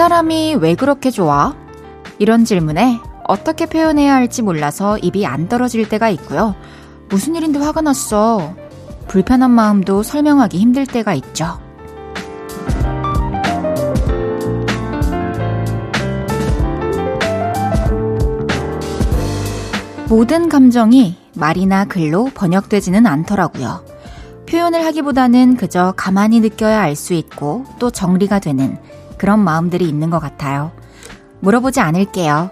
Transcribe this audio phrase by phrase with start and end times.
[0.00, 1.54] 그 사람이 왜 그렇게 좋아?
[2.18, 6.54] 이런 질문에 어떻게 표현해야 할지 몰라서 입이 안 떨어질 때가 있고요.
[7.10, 8.54] 무슨 일인데 화가 났어?
[9.08, 11.60] 불편한 마음도 설명하기 힘들 때가 있죠.
[20.08, 23.84] 모든 감정이 말이나 글로 번역되지는 않더라고요.
[24.48, 28.78] 표현을 하기보다는 그저 가만히 느껴야 알 수 있고 또 정리가 되는
[29.20, 30.72] 그런 마음들이 있는 것 같아요.
[31.40, 32.50] 물어보지 않을게요.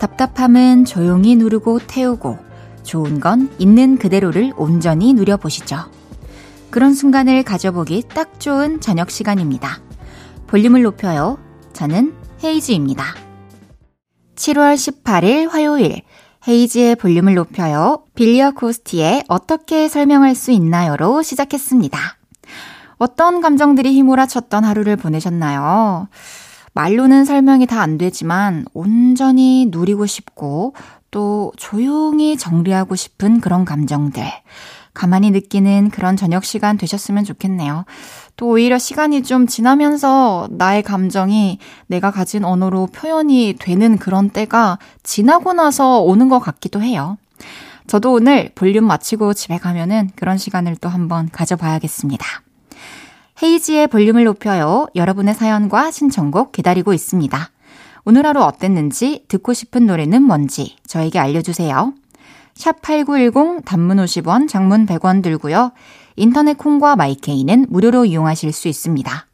[0.00, 2.36] 답답함은 조용히 누르고 태우고
[2.82, 5.76] 좋은 건 있는 그대로를 온전히 누려보시죠.
[6.70, 9.78] 그런 순간을 가져보기 딱 좋은 저녁 시간입니다.
[10.48, 11.38] 볼륨을 높여요.
[11.74, 13.04] 저는 헤이즈입니다.
[14.34, 16.02] 7월 18일 화요일
[16.48, 18.02] 헤이지의 볼륨을 높여요.
[18.16, 22.19] 빌리어 코스티의 어떻게 설명할 수 있나요로 시작했습니다.
[23.00, 26.08] 어떤 감정들이 휘몰아쳤던 하루를 보내셨나요?
[26.74, 30.74] 말로는 설명이 다 안 되지만 온전히 누리고 싶고
[31.10, 34.22] 또 조용히 정리하고 싶은 그런 감정들.
[34.92, 37.86] 가만히 느끼는 그런 저녁 시간 되셨으면 좋겠네요.
[38.36, 45.54] 또 오히려 시간이 좀 지나면서 나의 감정이 내가 가진 언어로 표현이 되는 그런 때가 지나고
[45.54, 47.16] 나서 오는 것 같기도 해요.
[47.86, 52.26] 저도 오늘 볼륨 마치고 집에 가면은 그런 시간을 또 한번 가져봐야겠습니다.
[53.42, 54.86] 헤이지의 볼륨을 높여요.
[54.94, 57.50] 여러분의 사연과 신청곡 기다리고 있습니다.
[58.04, 61.94] 오늘 하루 어땠는지 듣고 싶은 노래는 뭔지 저에게 알려주세요.
[62.54, 65.72] 샵8910 단문 50원, 장문 100원 들고요.
[66.16, 69.26] 인터넷 콩과 마이케이는 무료로 이용하실 수 있습니다.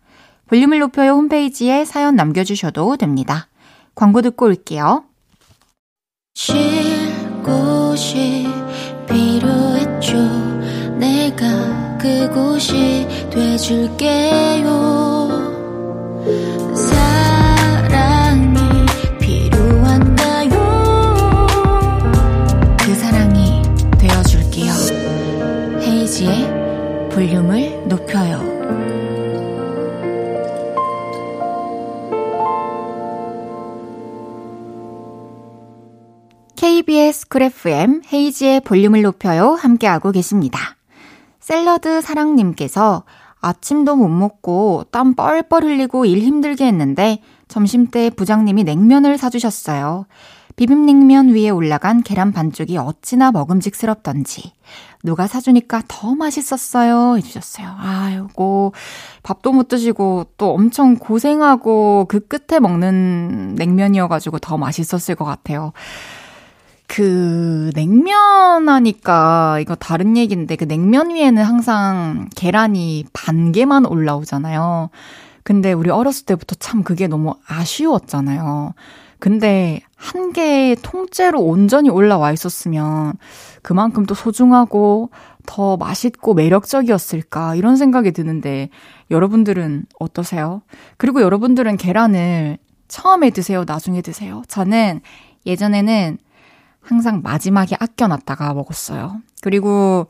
[0.46, 3.48] 볼륨을 높여요 홈페이지에 사연 남겨주셔도 됩니다.
[3.96, 5.04] 광고 듣고 올게요.
[6.34, 6.54] 쉴
[7.42, 8.46] 곳이
[9.08, 10.16] 필요했죠.
[10.98, 14.96] 내가 그곳이 돼줄게요.
[26.16, 28.40] 이은지의 볼륨을 높여요.
[36.56, 39.52] KBS 쿨 FM 헤이즈의 볼륨을 높여요.
[39.54, 40.75] 함께하고 계십니다.
[41.46, 43.04] 샐러드 사랑님께서
[43.40, 50.06] 아침도 못 먹고 땀 뻘뻘 흘리고 일 힘들게 했는데 점심 때 부장님이 냉면을 사주셨어요.
[50.56, 54.54] 비빔냉면 위에 올라간 계란 반쪽이 어찌나 먹음직스럽던지
[55.04, 57.76] 누가 사주니까 더 맛있었어요 해주셨어요.
[57.78, 58.72] 아이고
[59.22, 65.72] 밥도 못 드시고 또 엄청 고생하고 그 끝에 먹는 냉면이어가지고 더 맛있었을 것 같아요.
[66.88, 74.90] 그 냉면 하니까 이거 다른 얘기인데 그 냉면 위에는 항상 계란이 반 개만 올라오잖아요.
[75.42, 78.74] 근데 우리 어렸을 때부터 참 그게 너무 아쉬웠잖아요.
[79.18, 83.14] 근데 한 개의 통째로 온전히 올라와 있었으면
[83.62, 85.10] 그만큼 또 소중하고
[85.46, 88.68] 더 맛있고 매력적이었을까 이런 생각이 드는데
[89.10, 90.62] 여러분들은 어떠세요?
[90.96, 92.58] 그리고 여러분들은 계란을
[92.88, 93.64] 처음에 드세요?
[93.66, 94.42] 나중에 드세요?
[94.48, 95.00] 저는
[95.46, 96.18] 예전에는
[96.86, 99.20] 항상 마지막에 아껴놨다가 먹었어요.
[99.42, 100.06] 그리고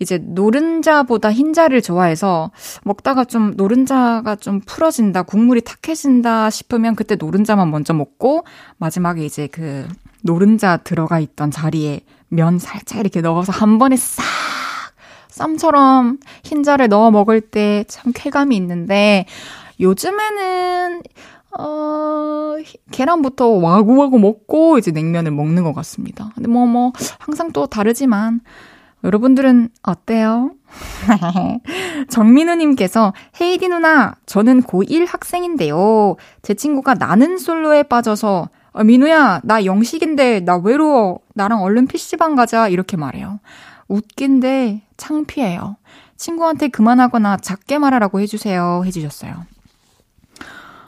[0.00, 2.50] 이제 노른자보다 흰자를 좋아해서
[2.82, 8.44] 먹다가 좀 노른자가 좀 풀어진다, 국물이 탁해진다 싶으면 그때 노른자만 먼저 먹고
[8.78, 9.86] 마지막에 이제 그
[10.22, 14.24] 노른자 들어가 있던 자리에 면 살짝 이렇게 넣어서 한 번에 싹
[15.28, 19.26] 쌈처럼 흰자를 넣어 먹을 때 참 쾌감이 있는데
[19.80, 21.02] 요즘에는
[21.58, 22.56] 어,
[22.90, 26.30] 계란부터 와구와구 먹고 이제 냉면을 먹는 것 같습니다.
[26.34, 28.40] 근데 뭐, 뭐, 항상 또 다르지만,
[29.04, 30.52] 여러분들은 어때요?
[32.08, 36.16] 정민우님께서 헤이디 누나, 저는 고1 학생인데요.
[36.42, 41.20] 제 친구가 나는 솔로에 빠져서 어, 민우야, 나 영식인데 나 외로워.
[41.34, 42.68] 나랑 얼른 PC방 가자.
[42.68, 43.38] 이렇게 말해요.
[43.86, 45.76] 웃긴데 창피해요.
[46.16, 48.82] 친구한테 그만하거나 작게 말하라고 해주세요.
[48.84, 49.46] 해주셨어요.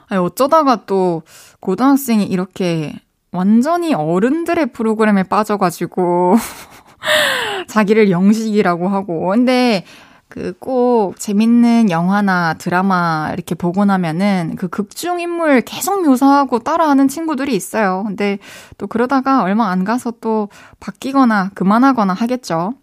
[0.09, 1.23] 아니, 어쩌다가 또
[1.59, 2.93] 고등학생이 이렇게
[3.31, 6.37] 완전히 어른들의 프로그램에 빠져가지고
[7.67, 9.29] 자기를 영식이라고 하고.
[9.29, 9.83] 근데
[10.29, 17.55] 그 꼭 재밌는 영화나 드라마 이렇게 보고 나면은 그 극중 인물 계속 묘사하고 따라하는 친구들이
[17.55, 18.03] 있어요.
[18.05, 18.37] 근데
[18.77, 20.49] 또 그러다가 얼마 안 가서 또
[20.79, 22.73] 바뀌거나 그만하거나 하겠죠.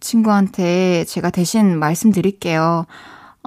[0.00, 2.86] 친구한테 제가 대신 말씀드릴게요.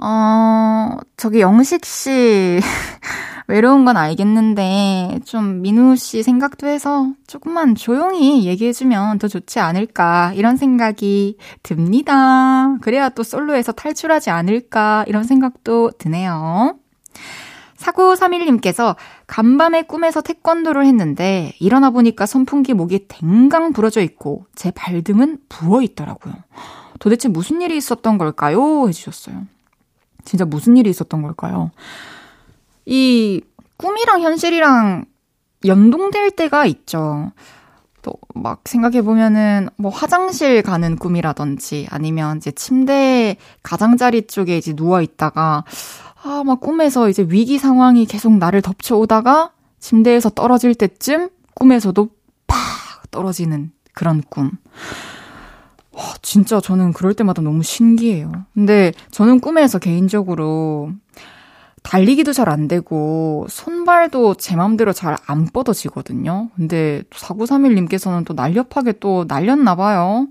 [0.02, 2.60] 어, 저기 영식 씨.
[3.48, 10.32] 외로운 건 알겠는데 좀 민우 씨 생각도 해서 조금만 조용히 얘기해 주면 더 좋지 않을까
[10.34, 12.76] 이런 생각이 듭니다.
[12.82, 16.76] 그래야 또 솔로에서 탈출하지 않을까 이런 생각도 드네요.
[17.78, 18.96] 4931님께서
[19.26, 26.34] 간밤에 꿈에서 태권도를 했는데 일어나 보니까 선풍기 목이 댕강 부러져 있고 제 발등은 부어 있더라고요.
[26.98, 28.88] 도대체 무슨 일이 있었던 걸까요?
[28.88, 29.46] 해주셨어요.
[30.28, 31.70] 진짜 무슨 일이 있었던 걸까요?
[32.84, 33.40] 이
[33.78, 35.06] 꿈이랑 현실이랑
[35.64, 37.32] 연동될 때가 있죠.
[38.02, 45.02] 또 막 생각해 보면은 뭐 화장실 가는 꿈이라든지 아니면 이제 침대 가장자리 쪽에 이제 누워
[45.02, 45.64] 있다가
[46.22, 52.08] 아, 막 꿈에서 이제 위기 상황이 계속 나를 덮쳐오다가 침대에서 떨어질 때쯤 꿈에서도
[52.46, 52.58] 팍
[53.10, 54.50] 떨어지는 그런 꿈.
[55.98, 58.30] 와, 진짜 저는 그럴 때마다 너무 신기해요.
[58.54, 60.92] 근데 저는 꿈에서 개인적으로
[61.82, 66.50] 달리기도 잘 안 되고 손발도 제 맘대로 잘 안 뻗어지거든요.
[66.56, 70.28] 근데 4931님께서는 또 날렵하게 또 날렸나 봐요.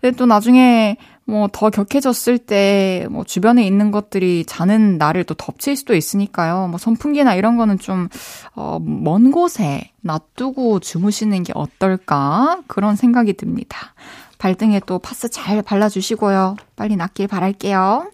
[0.00, 0.96] 근데 또 나중에
[1.26, 6.68] 뭐 더 격해졌을 때 뭐 주변에 있는 것들이 자는 나를 또 덮칠 수도 있으니까요.
[6.68, 8.08] 뭐 선풍기나 이런 거는 좀,
[8.54, 12.60] 어, 먼 곳에 놔두고 주무시는 게 어떨까?
[12.66, 13.94] 그런 생각이 듭니다.
[14.38, 16.56] 발등에 또 파스 잘 발라주시고요.
[16.76, 18.10] 빨리 낫길 바랄게요.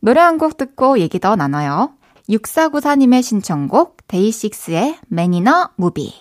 [0.00, 1.92] 노래 한 곡 듣고 얘기 더 나눠요.
[2.28, 6.12] 6494님의 신청곡 데이식스의 매니너 무비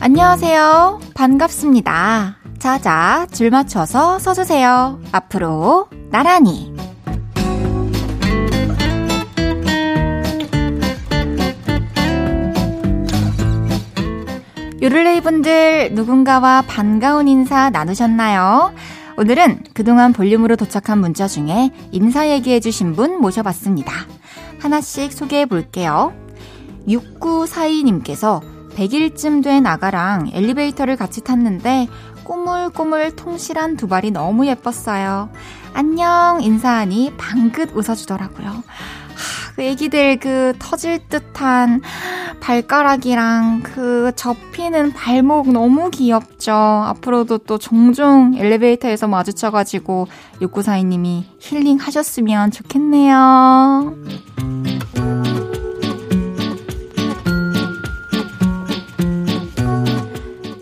[0.00, 1.00] 안녕하세요.
[1.14, 2.36] 반갑습니다.
[2.58, 5.00] 자자, 줄 맞춰서 서주세요.
[5.12, 6.72] 앞으로 나란히.
[14.82, 18.74] 요를레이 분들 누군가와 반가운 인사 나누셨나요?
[19.16, 23.92] 오늘은 그동안 볼륨으로 도착한 문자 중에 인사 얘기해주신 분 모셔봤습니다.
[24.58, 26.12] 하나씩 소개해 볼게요.
[26.88, 28.40] 6942님께서
[28.74, 31.86] 100일쯤 된 아가랑 엘리베이터를 같이 탔는데
[32.24, 35.30] 꼬물꼬물 통실한 두 발이 너무 예뻤어요.
[35.74, 38.64] 안녕 인사하니 방긋 웃어주더라고요.
[39.56, 41.82] 그 애기들 그 터질 듯한
[42.40, 46.52] 발가락이랑 그 접히는 발목 너무 귀엽죠.
[46.52, 50.08] 앞으로도 또 종종 엘리베이터에서 마주쳐가지고
[50.40, 53.94] 6942님이 힐링 하셨으면 좋겠네요.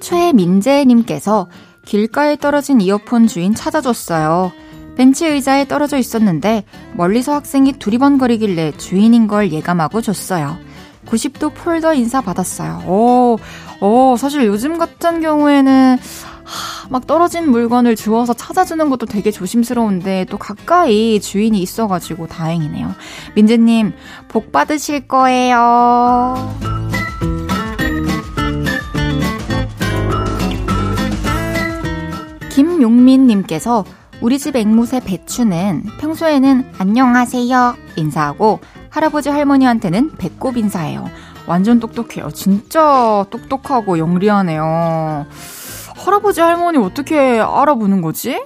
[0.00, 1.48] 최민재님께서
[1.84, 4.52] 길가에 떨어진 이어폰 주인 찾아줬어요.
[5.00, 6.62] 벤치 의자에 떨어져 있었는데
[6.92, 10.58] 멀리서 학생이 두리번거리길래 주인인 걸 예감하고 줬어요.
[11.06, 12.82] 90도 폴더 인사 받았어요.
[12.86, 13.38] 오,
[13.80, 15.96] 오, 사실 요즘 같은 경우에는
[16.44, 22.94] 하, 막 떨어진 물건을 주워서 찾아주는 것도 되게 조심스러운데 또 가까이 주인이 있어가지고 다행이네요.
[23.36, 23.94] 민재님,
[24.28, 26.34] 복 받으실 거예요.
[32.50, 33.86] 김용민님께서
[34.22, 41.08] 우리 집 앵무새 배추는 평소에는 안녕하세요 인사하고 할아버지 할머니한테는 배꼽 인사해요.
[41.46, 42.30] 완전 똑똑해요.
[42.30, 45.26] 진짜 똑똑하고 영리하네요.
[46.04, 48.44] 할아버지 할머니 어떻게 알아보는 거지?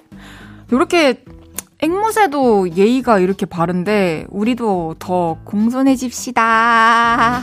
[0.70, 1.24] 이렇게
[1.80, 7.42] 앵무새도 예의가 이렇게 바른데 우리도 더 공손해집시다.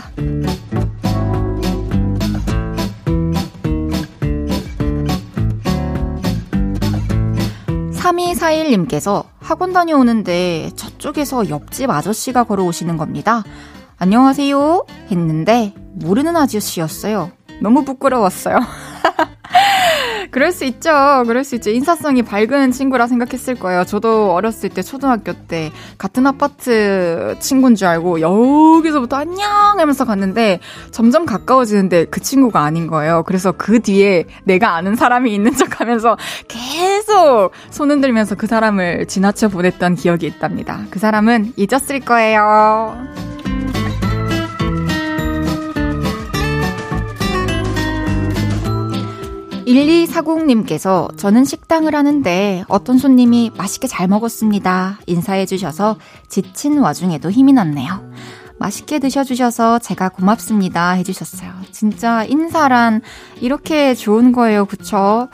[8.12, 13.44] 3241님께서 학원 다녀오는데 저쪽에서 옆집 아저씨가 걸어오시는 겁니다.
[13.98, 17.32] 안녕하세요 했는데 모르는 아저씨였어요.
[17.62, 18.60] 너무 부끄러웠어요.
[20.32, 21.24] 그럴 수 있죠.
[21.28, 21.70] 그럴 수 있죠.
[21.70, 23.84] 인사성이 밝은 친구라 생각했을 거예요.
[23.84, 30.60] 저도 어렸을 때 초등학교 때 같은 아파트 친구인 줄 알고 여기서부터 안녕 하면서 갔는데
[30.92, 33.24] 점점 가까워지는데 그 친구가 아닌 거예요.
[33.24, 39.50] 그래서 그 뒤에 내가 아는 사람이 있는 척 하면서 계속 손 흔들면서 그 사람을 지나쳐
[39.50, 40.80] 보냈던 기억이 있답니다.
[40.90, 42.96] 그 사람은 잊었을 거예요.
[49.74, 55.00] 1240님께서 저는 식당을 하는데 어떤 손님이 맛있게 잘 먹었습니다.
[55.08, 55.98] 인사해 주셔서
[56.28, 58.12] 지친 와중에도 힘이 났네요.
[58.62, 61.52] 맛있게 드셔주셔서 제가 고맙습니다 해주셨어요.
[61.72, 63.02] 진짜 인사란
[63.40, 64.66] 이렇게 좋은 거예요.
[64.66, 65.30] 그쵸?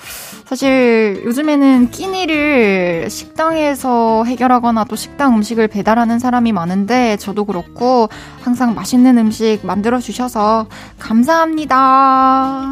[0.45, 8.07] 사실 요즘에는 끼니를 식당에서 해결하거나 또 식당 음식을 배달하는 사람이 많은데 저도 그렇고
[8.39, 10.67] 항상 맛있는 음식 만들어 주셔서
[10.97, 12.71] 감사합니다.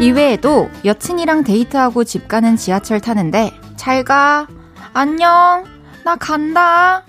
[0.00, 4.48] 이외에도 여친이랑 데이트하고 집 가는 지하철 타는데 잘 가.
[4.92, 5.64] 안녕.
[6.04, 7.04] 나 간다.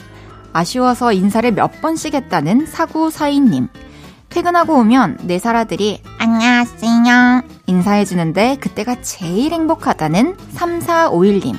[0.53, 3.67] 아쉬워서 인사를 몇 번씩 했다는 사구사이님.
[4.29, 11.55] 퇴근하고 오면 네 살아들이 안녕하세요 인사해주는데 그때가 제일 행복하다는 3451님.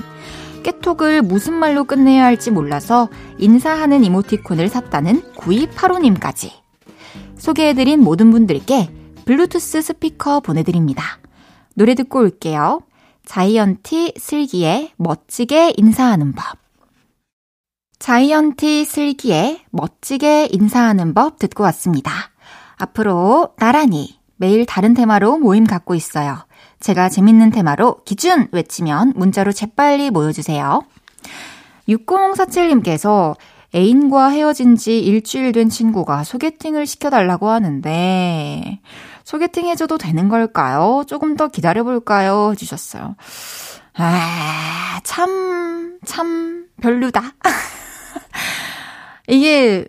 [0.62, 6.50] 깨톡을 무슨 말로 끝내야 할지 몰라서 인사하는 이모티콘을 샀다는 9285님까지.
[7.36, 8.95] 소개해드린 모든 분들께
[9.26, 11.18] 블루투스 스피커 보내드립니다.
[11.74, 12.80] 노래 듣고 올게요.
[13.24, 16.58] 자이언티 슬기의 멋지게 인사하는 법.
[17.98, 22.12] 자이언티 슬기의 멋지게 인사하는 법 듣고 왔습니다.
[22.76, 26.46] 앞으로 나란히 매일 다른 테마로 모임 갖고 있어요.
[26.78, 30.82] 제가 재밌는 테마로 기준 외치면 문자로 재빨리 모여주세요.
[31.88, 33.34] 6047님께서
[33.74, 38.80] 애인과 헤어진 지 일주일 된 친구가 소개팅을 시켜달라고 하는데,
[39.26, 41.02] 소개팅 해줘도 되는 걸까요?
[41.08, 42.52] 조금 더 기다려볼까요?
[42.52, 43.16] 해주셨어요.
[43.94, 47.22] 아, 참, 참, 별로다.
[49.26, 49.88] 이게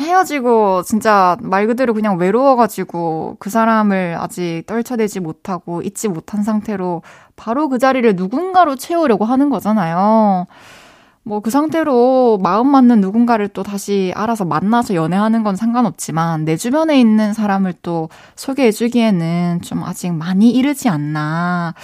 [0.00, 7.02] 헤어지고 진짜 말 그대로 그냥 외로워가지고 그 사람을 아직 떨쳐내지 못하고 잊지 못한 상태로
[7.36, 10.48] 바로 그 자리를 누군가로 채우려고 하는 거잖아요.
[11.24, 16.98] 뭐 그 상태로 마음 맞는 누군가를 또 다시 알아서 만나서 연애하는 건 상관없지만 내 주변에
[16.98, 21.74] 있는 사람을 또 소개해주기에는 좀 아직 많이 이르지 않나.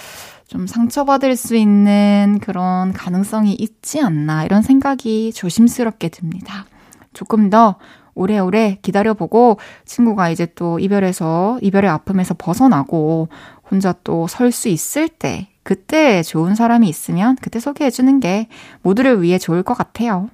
[0.47, 4.43] 좀 상처받을 수 있는 그런 가능성이 있지 않나.
[4.45, 6.65] 이런 생각이 조심스럽게 듭니다.
[7.13, 7.75] 조금 더
[8.15, 13.29] 오래오래 기다려보고 친구가 이제 또 이별해서 이별의 아픔에서 벗어나고
[13.71, 18.47] 혼자 또 설 수 있을 때 그때 좋은 사람이 있으면 그때 소개해주는 게
[18.81, 20.27] 모두를 위해 좋을 것 같아요.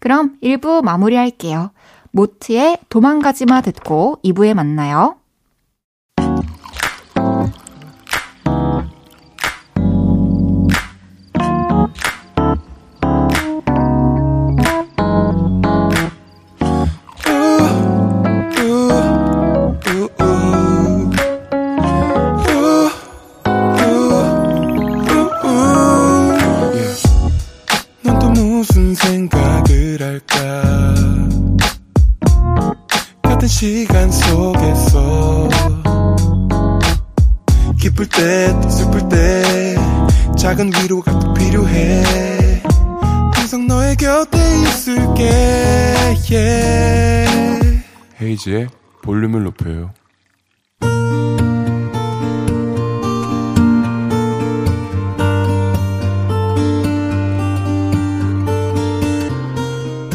[0.00, 1.70] 그럼 1부 마무리할게요.
[2.10, 5.17] 모트의 도망가지마 듣고 2부에 만나요.
[49.18, 49.92] 볼륨을 높여요.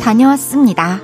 [0.02, 1.02] 다녀왔습니다.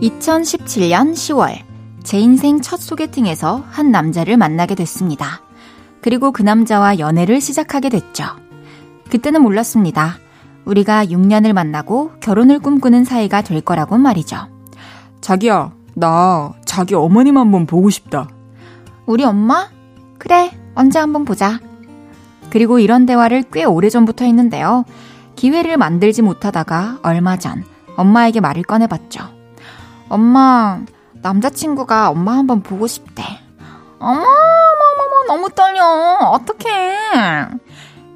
[0.00, 1.58] 2017년 10월
[2.04, 5.42] 제 인생 첫 소개팅에서 한 남자를 만나게 됐습니다.
[6.00, 8.47] 그리고 그 남자와 연애를 시작하게 됐죠.
[9.10, 10.18] 그때는 몰랐습니다.
[10.64, 14.48] 우리가 6년을 만나고 결혼을 꿈꾸는 사이가 될 거라고 말이죠.
[15.20, 18.28] 자기야, 나 자기 어머님 한번 보고 싶다.
[19.06, 19.68] 우리 엄마?
[20.18, 21.58] 그래, 언제 한번 보자.
[22.50, 24.84] 그리고 이런 대화를 꽤 오래전부터 했는데요.
[25.36, 27.64] 기회를 만들지 못하다가 얼마 전
[27.96, 29.20] 엄마에게 말을 꺼내봤죠.
[30.08, 30.80] 엄마,
[31.14, 33.22] 남자친구가 엄마 한번 보고 싶대.
[33.98, 35.84] 어머, 어머, 너무 떨려.
[36.32, 37.48] 어떡해.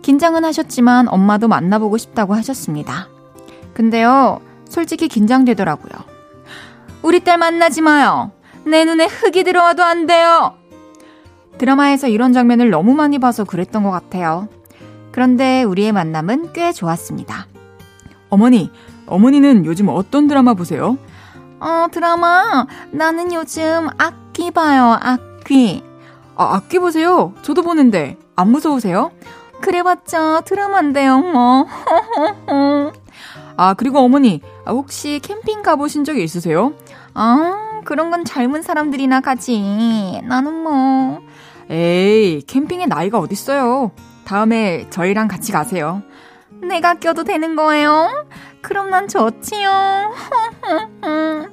[0.02, 3.08] 긴장은 하셨지만 엄마도 만나보고 싶다고 하셨습니다.
[3.72, 5.92] 근데요, 솔직히 긴장되더라고요.
[7.02, 8.32] 우리 딸 만나지 마요.
[8.64, 10.54] 내 눈에 흙이 들어와도 안 돼요.
[11.58, 14.48] 드라마에서 이런 장면을 너무 많이 봐서 그랬던 것 같아요.
[15.12, 17.46] 그런데 우리의 만남은 꽤 좋았습니다.
[18.30, 18.70] 어머니,
[19.06, 20.96] 어머니는 요즘 어떤 드라마 보세요?
[21.60, 22.66] 어, 드라마.
[22.90, 25.84] 나는 요즘 악귀 봐요, 악귀.
[26.34, 27.34] 아, 악귀 보세요?
[27.42, 28.16] 저도 보는데.
[28.34, 29.12] 안 무서우세요?
[29.62, 31.66] 그래봤자 드라마인데요, 뭐.
[33.56, 36.74] 아, 그리고 어머니, 아, 혹시 캠핑 가보신 적 있으세요?
[37.14, 40.20] 아, 그런 건 젊은 사람들이나 가지.
[40.24, 41.20] 나는 뭐.
[41.70, 43.92] 에이, 캠핑에 나이가 어딨어요.
[44.24, 46.02] 다음에 저희랑 같이 가세요.
[46.60, 48.26] 내가 껴도 되는 거예요?
[48.62, 50.12] 그럼 난 좋지요.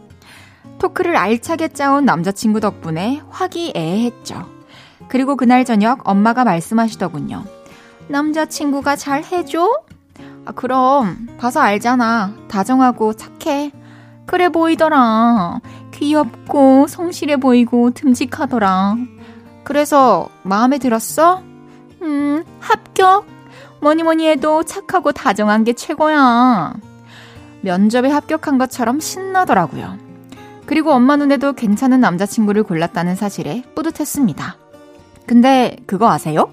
[0.79, 4.49] 토크를 알차게 짜온 남자친구 덕분에 화기애애했죠.
[5.09, 7.58] 그리고 그날 저녁 엄마가 말씀하시더군요.
[8.09, 9.83] 남자친구가 잘 해줘?
[10.45, 12.33] 아, 그럼, 봐서 알잖아.
[12.47, 13.71] 다정하고 착해.
[14.25, 15.61] 그래 보이더라.
[15.91, 18.95] 귀엽고, 성실해 보이고, 듬직하더라.
[19.63, 21.43] 그래서, 마음에 들었어?
[22.01, 23.25] 음, 합격.
[23.81, 26.73] 뭐니 뭐니 해도 착하고 다정한 게 최고야.
[27.61, 29.97] 면접에 합격한 것처럼 신나더라고요.
[30.65, 34.57] 그리고 엄마 눈에도 괜찮은 남자친구를 골랐다는 사실에 뿌듯했습니다.
[35.25, 36.51] 근데 그거 아세요?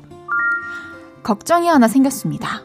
[1.26, 2.62] 걱정이 하나 생겼습니다.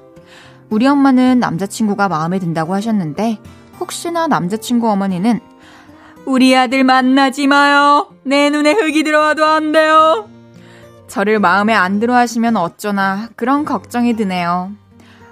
[0.70, 3.40] 우리 엄마는 남자친구가 마음에 든다고 하셨는데
[3.80, 5.40] 혹시나 남자친구 어머니는
[6.28, 8.14] 우리 아들 만나지 마요.
[8.24, 10.30] 내 눈에 흙이 들어와도 안 돼요.
[11.08, 14.72] 저를 마음에 안 들어 하시면 어쩌나 그런 걱정이 드네요.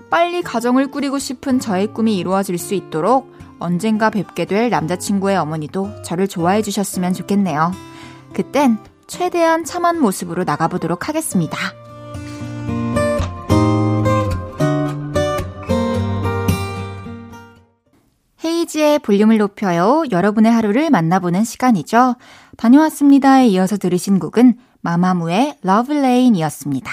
[0.10, 6.28] 빨리 가정을 꾸리고 싶은 저의 꿈이 이루어질 수 있도록 언젠가 뵙게 될 남자친구의 어머니도 저를
[6.28, 7.74] 좋아해 주셨으면 좋겠네요.
[8.34, 11.58] 그땐 최대한 참한 모습으로 나가보도록 하겠습니다.
[18.70, 20.04] 헤이지의 볼륨을 높여요.
[20.12, 22.16] 여러분의 하루를 만나보는 시간이죠.
[22.58, 26.92] 다녀왔습니다에 이어서 들으신 곡은 마마무의 러블레인이었습니다.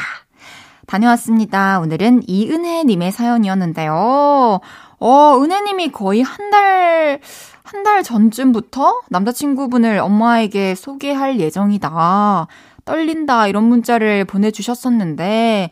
[0.87, 1.81] 다녀왔습니다.
[1.81, 4.61] 오늘은 이은혜님의 사연이었는데요.
[4.99, 7.21] 어, 은혜님이 거의 한 달,
[7.63, 12.47] 한 달 전쯤부터 남자친구분을 엄마에게 소개할 예정이다.
[12.85, 13.49] 떨린다.
[13.49, 15.71] 이런 문자를 보내주셨었는데,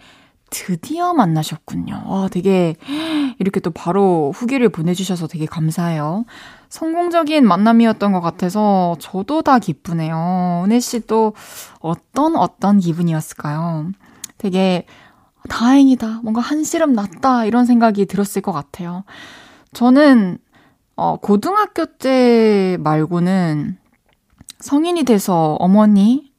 [0.54, 2.04] 드디어 만나셨군요.
[2.06, 2.76] 와, 되게,
[3.40, 6.24] 이렇게 또 바로 후기를 보내주셔서 되게 감사해요.
[6.68, 10.62] 성공적인 만남이었던 것 같아서 저도 다 기쁘네요.
[10.64, 11.34] 은혜 씨도
[11.80, 13.90] 어떤 어떤 기분이었을까요?
[14.38, 14.86] 되게
[15.48, 16.20] 다행이다.
[16.22, 17.46] 뭔가 한시름 났다.
[17.46, 19.02] 이런 생각이 들었을 것 같아요.
[19.72, 20.38] 저는,
[20.94, 23.76] 어, 고등학교 때 말고는
[24.60, 26.32] 성인이 돼서 어머니,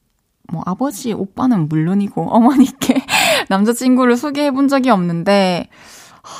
[0.51, 3.03] 뭐 아버지, 오빠는 물론이고 어머니께
[3.49, 5.69] 남자친구를 소개해 본 적이 없는데,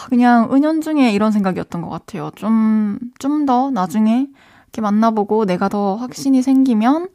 [0.09, 2.31] 그냥 은연중에 이런 생각이었던 것 같아요.
[2.35, 4.27] 좀, 좀 더 나중에
[4.65, 7.09] 이렇게 만나보고 내가 더 확신이 생기면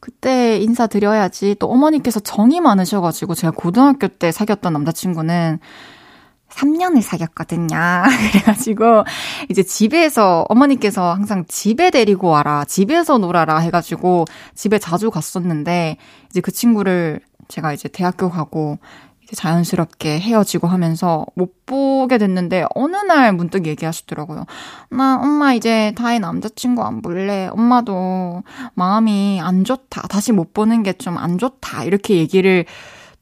[0.00, 1.56] 그때 인사드려야지.
[1.58, 5.58] 또 어머니께서 정이 많으셔가지고 제가 고등학교 때 사귀었던 남자친구는
[6.54, 7.76] 3년을 사귀었거든요.
[8.32, 9.04] 그래가지고
[9.50, 15.96] 이제 집에서 어머니께서 항상 집에 데리고 와라, 집에서 놀아라 해가지고 집에 자주 갔었는데
[16.30, 18.78] 이제 그 친구를 제가 이제 대학교 가고
[19.34, 24.44] 자연스럽게 헤어지고 하면서 못 보게 됐는데 어느 날 문득 얘기하시더라고요.
[24.90, 27.48] 나 엄마 이제 다혜 남자친구 안 볼래.
[27.50, 28.42] 엄마도
[28.74, 30.02] 마음이 안 좋다.
[30.08, 31.84] 다시 못 보는 게 좀 안 좋다.
[31.84, 32.66] 이렇게 얘기를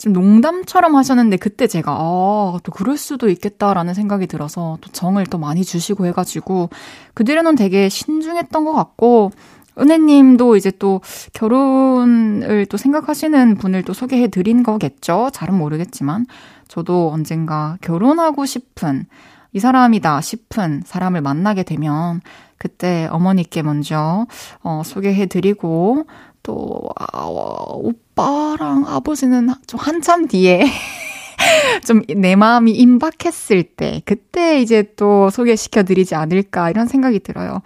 [0.01, 5.37] 좀 농담처럼 하셨는데 그때 제가 아, 또 그럴 수도 있겠다라는 생각이 들어서 또 정을 또
[5.37, 6.71] 많이 주시고 해가지고
[7.13, 9.31] 그 뒤로는 되게 신중했던 것 같고
[9.79, 11.03] 은혜님도 이제 또
[11.35, 15.31] 결혼을 또 생각하시는 분을 또 소개해 드린 거겠죠?
[15.33, 16.27] 잘은 모르겠지만.
[16.67, 19.07] 저도 언젠가 결혼하고 싶은
[19.53, 22.21] 이 사람이다 싶은 사람을 만나게 되면
[22.59, 24.27] 그때 어머니께 먼저
[24.63, 26.05] 어, 소개해 드리고
[26.43, 30.65] 또 아, 어, 오빠랑 아버지는 좀 한참 뒤에
[31.87, 37.63] 좀 내 마음이 임박했을 때 그때 이제 또 소개시켜 드리지 않을까 이런 생각이 들어요.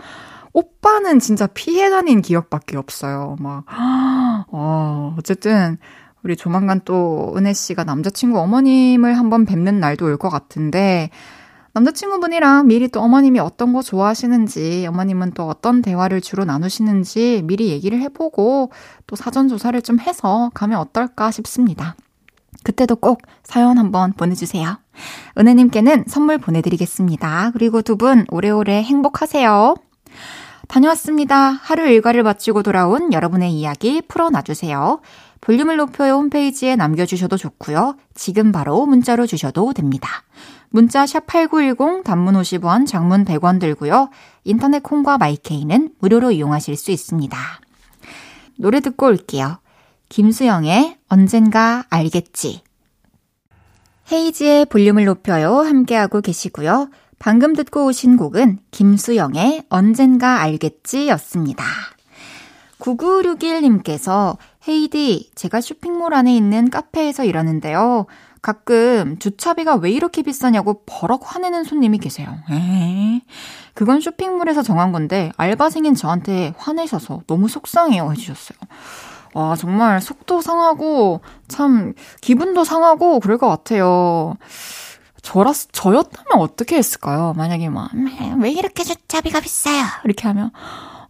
[0.52, 3.36] 오빠는 진짜 피해 다닌 기억밖에 없어요.
[3.40, 3.64] 막,
[4.52, 5.78] 어, 어쨌든,
[6.22, 11.10] 우리 조만간 또 은혜 씨가 남자친구 어머님을 한번 뵙는 날도 올 것 같은데,
[11.74, 18.00] 남자친구분이랑 미리 또 어머님이 어떤 거 좋아하시는지, 어머님은 또 어떤 대화를 주로 나누시는지 미리 얘기를
[18.00, 18.70] 해보고,
[19.08, 21.96] 또 사전 조사를 좀 해서 가면 어떨까 싶습니다.
[22.62, 24.78] 그때도 꼭 사연 한번 보내주세요.
[25.36, 27.50] 은혜님께는 선물 보내드리겠습니다.
[27.52, 29.74] 그리고 두 분 오래오래 행복하세요.
[30.68, 31.50] 다녀왔습니다.
[31.50, 35.00] 하루 일과를 마치고 돌아온 여러분의 이야기 풀어놔주세요.
[35.40, 37.96] 볼륨을 높여요 홈페이지에 남겨주셔도 좋고요.
[38.14, 40.08] 지금 바로 문자로 주셔도 됩니다.
[40.74, 44.10] 문자 샵 8910 단문 50원, 장문 100원 들고요.
[44.42, 47.38] 인터넷 콩과 마이케이는 무료로 이용하실 수 있습니다.
[48.56, 49.60] 노래 듣고 올게요.
[50.08, 52.62] 김수영의 언젠가 알겠지.
[54.10, 56.90] 헤이지의 볼륨을 높여요 함께하고 계시고요.
[57.20, 61.64] 방금 듣고 오신 곡은 김수영의 언젠가 알겠지 였습니다.
[62.80, 68.06] 9961님께서 헤이디, 제가 쇼핑몰 안에 있는 카페에서 일하는데요.
[68.44, 72.28] 가끔 주차비가 왜 이렇게 비싸냐고 버럭 화내는 손님이 계세요.
[72.50, 73.22] 에이,
[73.72, 78.58] 그건 쇼핑몰에서 정한 건데 알바생인 저한테 화내셔서 너무 속상해요 해주셨어요.
[79.32, 84.36] 와, 정말 속도 상하고 참 기분도 상하고 그럴 것 같아요.
[85.22, 87.32] 저라, 저였다면 어떻게 했을까요?
[87.34, 87.90] 만약에 막,
[88.40, 89.84] 왜 이렇게 주차비가 비싸요?
[90.04, 90.50] 이렇게 하면,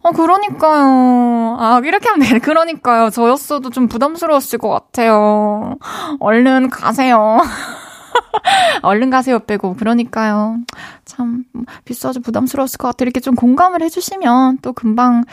[0.05, 1.57] 어, 그러니까요.
[1.59, 2.37] 아, 이렇게 하면 돼.
[2.37, 3.09] 그러니까요.
[3.09, 5.77] 저였어도 좀 부담스러웠을 것 같아요.
[6.19, 7.39] 얼른 가세요.
[8.83, 9.73] 얼른 가세요 빼고.
[9.73, 10.57] 그러니까요.
[11.05, 11.45] 참,
[11.85, 12.21] 비싸죠.
[12.21, 13.05] 부담스러웠을 것 같아요.
[13.07, 15.23] 이렇게 좀 공감을 해주시면 또 금방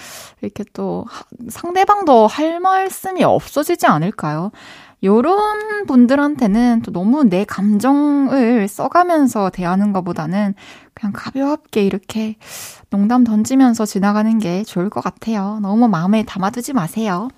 [0.41, 1.05] 이렇게 또
[1.51, 4.53] 상대방도 할 말씀이 없어지지 않을까요?
[5.05, 10.55] 요런 분들한테는 또 너무 내 감정을 써가면서 대하는 것보다는
[10.95, 12.37] 그냥 가볍게 이렇게
[12.91, 15.59] 농담 던지면서 지나가는 게 좋을 것 같아요.
[15.61, 17.29] 너무 마음에 담아두지 마세요.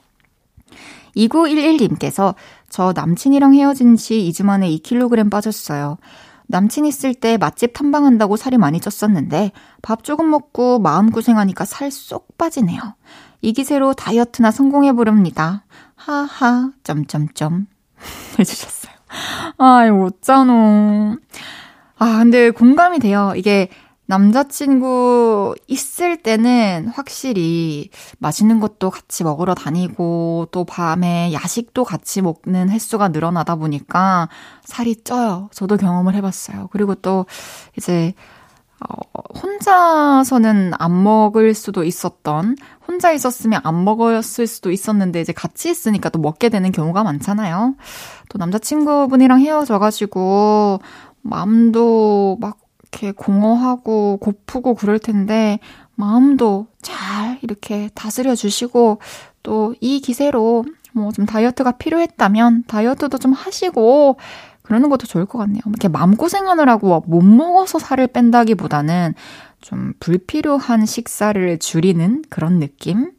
[1.17, 2.35] 2911님께서
[2.69, 5.97] 저 남친이랑 헤어진 지 2주 만에 2kg 빠졌어요.
[6.47, 12.81] 남친 있을 때 맛집 탐방한다고 살이 많이 쪘었는데 밥 조금 먹고 마음고생하니까 살 쏙 빠지네요.
[13.41, 15.65] 이 기세로 다이어트나 성공해보렵니다.
[16.05, 17.67] 하하, 점점점.
[18.39, 18.93] 해주셨어요.
[19.57, 21.17] 아이, 어쩌노.
[21.99, 23.33] 아, 근데 공감이 돼요.
[23.37, 23.71] 이게
[24.05, 27.89] 남자친구 있을 때는 확실히
[28.19, 34.29] 맛있는 것도 같이 먹으러 다니고 또 밤에 야식도 같이 먹는 횟수가 늘어나다 보니까
[34.63, 35.49] 살이 쪄요.
[35.55, 36.69] 저도 경험을 해봤어요.
[36.71, 37.25] 그리고 또
[37.79, 38.13] 이제
[38.89, 46.09] 어, 혼자서는 안 먹을 수도 있었던, 혼자 있었으면 안 먹었을 수도 있었는데, 이제 같이 있으니까
[46.11, 47.77] 또 먹게 되는 경우가 많잖아요.
[48.29, 50.81] 또 남자친구분이랑 헤어져가지고,
[51.23, 55.59] 마음도 막 이렇게 공허하고 고프고 그럴 텐데,
[55.97, 58.99] 마음도 잘 이렇게 다스려 주시고,
[59.43, 64.17] 또 이 기세로 뭐 좀 다이어트가 필요했다면, 다이어트도 좀 하시고,
[64.65, 65.61] 그러는 것도 좋을 것 같네요.
[65.67, 69.15] 이렇게 마음고생하느라고 못 먹어서 살을 뺀다기보다는
[69.61, 73.13] 좀 불필요한 식사를 줄이는 그런 느낌?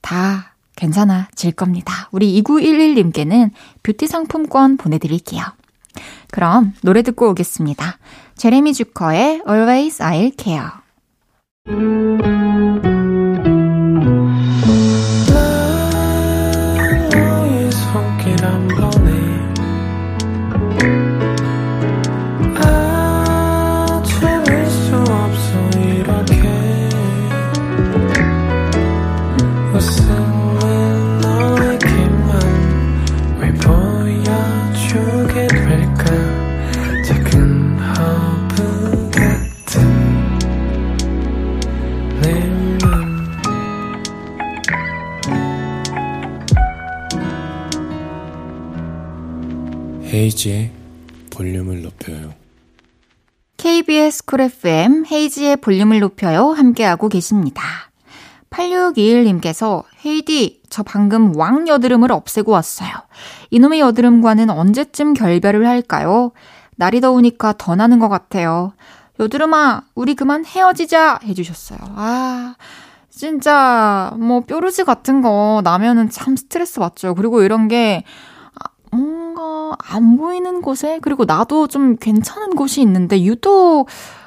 [0.00, 2.08] 다 괜찮아질 겁니다.
[2.10, 3.50] 우리 2911님께는
[3.82, 5.42] 뷰티 상품권 보내드릴게요.
[6.30, 7.98] 그럼 노래 듣고 오겠습니다.
[8.36, 10.70] 제레미 주커의 Always I'll Care.
[50.30, 50.70] 헤이즈의
[51.30, 52.34] 볼륨을 높여요.
[53.56, 56.50] KBS 쿨 FM 헤이즈의 볼륨을 높여요.
[56.50, 57.62] 함께하고 계십니다.
[58.50, 62.90] 8621님께서 헤이디, 저 방금 왕 여드름을 없애고 왔어요.
[63.50, 66.30] 이놈의 여드름과는 언제쯤 결별을 할까요?
[66.76, 68.72] 날이 더우니까 더 나는 것 같아요.
[69.18, 71.20] 여드름아, 우리 그만 헤어지자!
[71.24, 71.78] 해주셨어요.
[71.82, 72.54] 아,
[73.10, 77.16] 진짜, 뭐, 뾰루지 같은 거 나면은 참 스트레스 받죠.
[77.16, 78.04] 그리고 이런 게,
[78.92, 79.29] 뭔
[79.78, 83.86] 가안 보이는 곳에 그리고 나도 좀 괜찮은 곳이 있는데 유독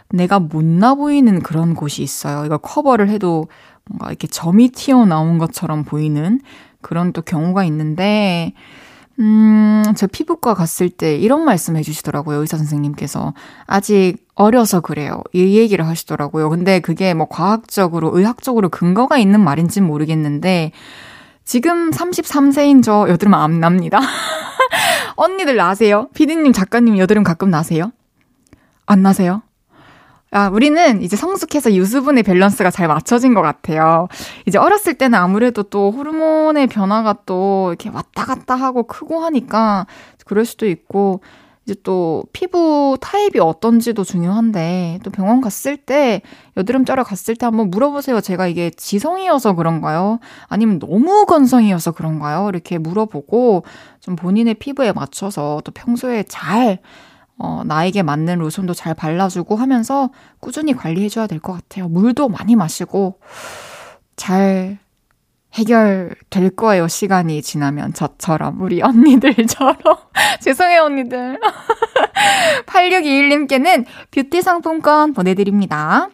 [0.09, 2.45] 내가 못나 보이는 그런 곳이 있어요.
[2.45, 3.47] 이거 커버를 해도
[3.85, 6.39] 뭔가 이렇게 점이 튀어나온 것처럼 보이는
[6.81, 8.53] 그런 또 경우가 있는데
[9.19, 12.39] 음, 저 피부과 갔을 때 이런 말씀 해주시더라고요.
[12.39, 13.33] 의사 선생님께서.
[13.67, 15.21] 아직 어려서 그래요.
[15.33, 16.49] 이 얘기를 하시더라고요.
[16.49, 20.71] 근데 그게 뭐 과학적으로, 의학적으로 근거가 있는 말인지는 모르겠는데,
[21.45, 23.99] 지금 33세인 저 여드름 안 납니다.
[25.15, 26.09] 언니들 나세요?
[26.13, 27.91] 피디님, 작가님 여드름 가끔 나세요?
[28.85, 29.41] 안 나세요?
[30.31, 34.07] 아, 우리는 이제 성숙해서 유수분의 밸런스가 잘 맞춰진 것 같아요.
[34.47, 39.85] 이제 어렸을 때는 아무래도 또 호르몬의 변화가 또 이렇게 왔다 갔다 하고 크고 하니까
[40.25, 41.21] 그럴 수도 있고,
[41.65, 46.21] 이제 또 피부 타입이 어떤지도 중요한데 또 병원 갔을 때
[46.57, 48.19] 여드름 쩌러 갔을 때 한번 물어보세요.
[48.19, 50.19] 제가 이게 지성이어서 그런가요?
[50.47, 52.49] 아니면 너무 건성이어서 그런가요?
[52.49, 53.63] 이렇게 물어보고
[54.01, 56.79] 좀 본인의 피부에 맞춰서 또 평소에 잘
[57.37, 61.87] 어, 나에게 맞는 로션도 잘 발라주고 하면서 꾸준히 관리해줘야 될 것 같아요.
[61.87, 63.19] 물도 많이 마시고
[64.15, 64.77] 잘
[65.53, 67.93] 해결될 거예요, 시간이 지나면.
[67.93, 69.75] 저처럼, 우리 언니들처럼.
[70.41, 71.39] 죄송해요, 언니들.
[72.65, 76.09] 8621님께는 뷰티 상품권 보내드립니다.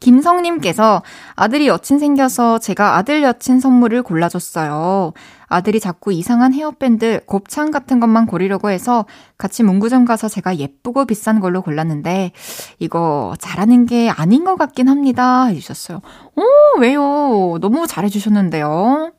[0.00, 1.02] 김성님께서
[1.36, 5.12] 아들이 여친 생겨서 제가 아들 여친 선물을 골라줬어요.
[5.46, 9.04] 아들이 자꾸 이상한 헤어밴드, 곱창 같은 것만 고르려고 해서
[9.36, 12.32] 같이 문구점 가서 제가 예쁘고 비싼 걸로 골랐는데
[12.78, 15.44] 이거 잘하는 게 아닌 것 같긴 합니다.
[15.44, 16.00] 해주셨어요.
[16.36, 17.58] 오, 왜요?
[17.60, 19.12] 너무 잘해주셨는데요.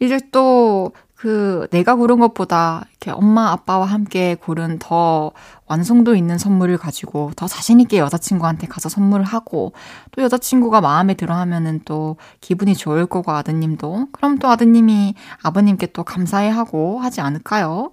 [0.00, 5.30] 이제 또 그 내가 고른 것보다 이렇게 엄마 아빠와 함께 고른 더
[5.66, 9.72] 완성도 있는 선물을 가지고 더 자신 있게 여자친구한테 가서 선물을 하고
[10.10, 16.02] 또 여자친구가 마음에 들어 하면은 또 기분이 좋을 거고 아드님도 그럼 또 아드님이 아버님께 또
[16.02, 17.92] 감사해 하고 하지 않을까요?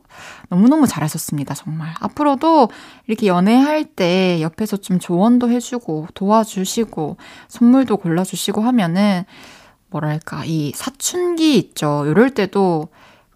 [0.49, 1.93] 너무너무 잘하셨습니다, 정말.
[1.99, 2.69] 앞으로도
[3.05, 9.23] 이렇게 연애할 때 옆에서 좀 조언도 해주고 도와주시고 선물도 골라주시고 하면은
[9.91, 12.05] 뭐랄까, 이 사춘기 있죠.
[12.07, 12.89] 이럴 때도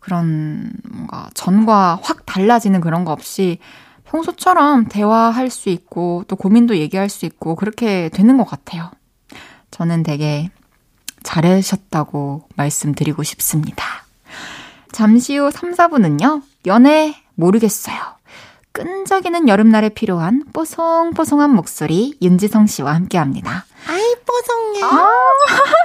[0.04, 3.58] 그런 뭔가 전과 확 달라지는 그런 거 없이
[4.04, 8.92] 평소처럼 대화할 수 있고 또 고민도 얘기할 수 있고 그렇게 되는 것 같아요.
[9.72, 10.52] 저는 되게
[11.24, 13.86] 잘하셨다고 말씀드리고 싶습니다.
[14.92, 17.98] 잠시 후 3, 4분은요, 연애 모르겠어요.
[18.74, 23.66] 끈적이는 여름날에 필요한 뽀송뽀송한 목소리 윤지성 씨와 함께 합니다.
[23.88, 24.84] 아이, 뽀송해.
[24.84, 25.08] 아,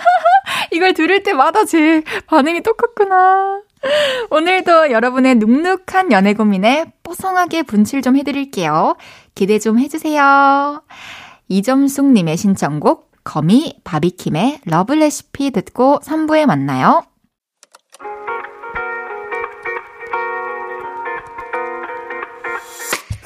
[0.73, 3.63] 이걸 들을 때마다 제 반응이 똑같구나.
[4.31, 8.97] 오늘도 여러분의 눅눅한 연애 고민에 뽀송하게 분칠 좀 해드릴게요.
[9.35, 10.83] 기대 좀 해주세요.
[11.49, 17.05] 이점숙님의 신청곡, 거미 바비킴의 러블 레시피 듣고 3부에 만나요.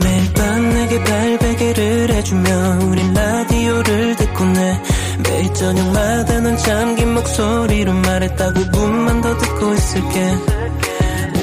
[0.01, 2.51] 매일 밤 내게 발베개를 해주며
[2.91, 4.83] 우린 라디오를 듣고 내
[5.43, 10.31] 매일 저녁마다 넌 잠긴 목소리로 말했다 5분만 더 듣고 있을게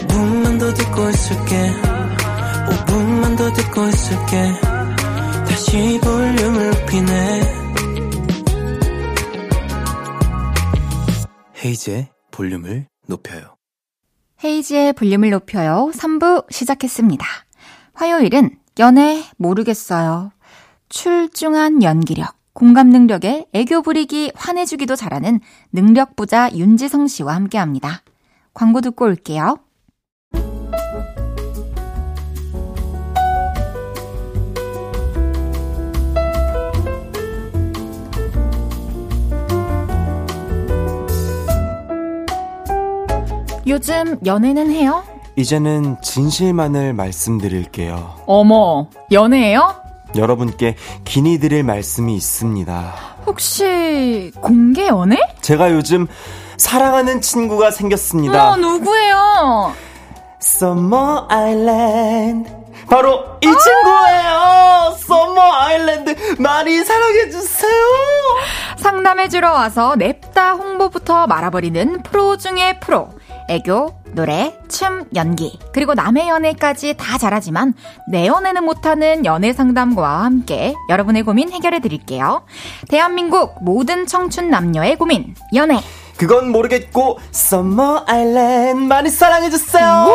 [0.07, 1.71] 5분만 더 듣고 있을게
[2.69, 4.53] 5분만 더 듣고 있을게
[5.49, 7.41] 다시 볼륨을 높이네
[11.65, 13.55] 헤이즈의 볼륨을 높여요
[14.41, 15.91] 헤이지의 볼륨을 높여요.
[15.93, 17.25] 3부 시작했습니다.
[17.93, 20.31] 화요일은 연애 모르겠어요.
[20.87, 25.39] 출중한 연기력, 공감 능력에 애교 부리기, 화내주기도 잘하는
[25.71, 28.01] 능력 부자 윤지성 씨와 함께 합니다.
[28.53, 29.55] 광고 듣고 올게요.
[43.65, 45.05] 요즘 연애는 해요?
[45.37, 48.15] 이제는 진실만을 말씀드릴게요.
[48.25, 49.88] 어머, 연애예요?
[50.15, 52.93] 여러분께 기니 드릴 말씀이 있습니다.
[53.25, 55.17] 혹시 공개 연애?
[55.41, 56.07] 제가 요즘
[56.57, 58.51] 사랑하는 친구가 생겼습니다.
[58.51, 59.73] 어, 누구예요?
[60.41, 62.49] Summer Island.
[62.89, 64.93] 바로 이 친구예요.
[64.95, 67.71] Summer Island 많이 사랑해 주세요.
[68.77, 73.09] 상담해 주러 와서 냅다 홍보부터 말아버리는 프로 중의 프로.
[73.49, 77.73] 애교, 노래, 춤, 연기, 그리고 남의 연애까지 다 잘하지만
[78.07, 82.45] 내 연애는 못하는 연애 상담과 함께 여러분의 고민 해결해 드릴게요.
[82.89, 85.81] 대한민국 모든 청춘 남녀의 고민, 연애.
[86.15, 90.05] 그건 모르겠고 Summer Island 많이 사랑해 주세요.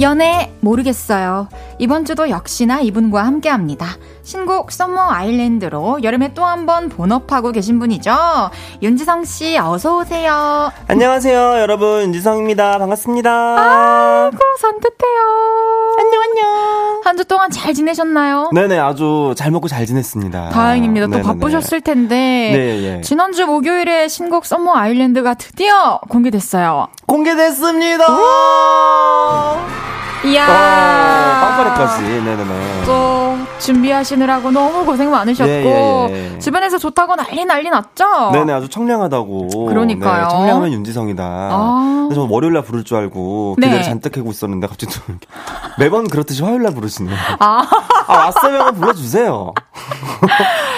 [0.00, 1.48] 연애 모르겠어요.
[1.78, 3.86] 이번 주도 역시나 이분과 함께 합니다.
[4.22, 8.10] 신곡 Summer Island로 여름에 또 한 번 본업하고 계신 분이죠.
[8.80, 10.70] 윤지성 씨 어서 오세요.
[10.88, 12.02] 안녕하세요, 여러분.
[12.04, 12.78] 윤지성입니다.
[12.78, 13.30] 반갑습니다.
[13.58, 15.96] 아이고 산뜻해요.
[15.98, 17.00] 안녕 안녕.
[17.04, 18.50] 한 주 동안 잘 지내셨나요?
[18.54, 20.48] 네네, 아주 잘 먹고 잘 지냈습니다.
[20.50, 21.06] 다행입니다.
[21.06, 21.28] 또 네네네.
[21.28, 23.00] 바쁘셨을 텐데 네, 예.
[23.02, 26.88] 지난주 목요일에 신곡 Summer Island가 드디어 공개됐어요.
[27.06, 28.06] 공개됐습니다.
[30.24, 30.46] 이야.
[30.48, 32.02] 아, 빵빠레까지.
[32.02, 32.84] 네네네.
[32.86, 36.38] 또 준비하시느라고 너무 고생 많으셨고 예, 예, 예.
[36.38, 38.30] 주변에서 좋다고 난리 난리 났죠?
[38.32, 39.66] 네네, 아주 청량하다고.
[39.66, 40.22] 그러니까요.
[40.24, 41.22] 네, 청량하면 윤지성이다.
[41.24, 42.06] 아.
[42.08, 43.66] 그래서 월요일 날 부를 줄 알고 네.
[43.66, 45.00] 기대를 잔뜩 하고 있었는데 갑자기 또
[45.78, 47.14] 매번 그렇듯이 화요일 날 부르시네요.
[47.40, 47.62] 아,
[48.06, 49.52] 아, 왔어요 한번 불러주세요.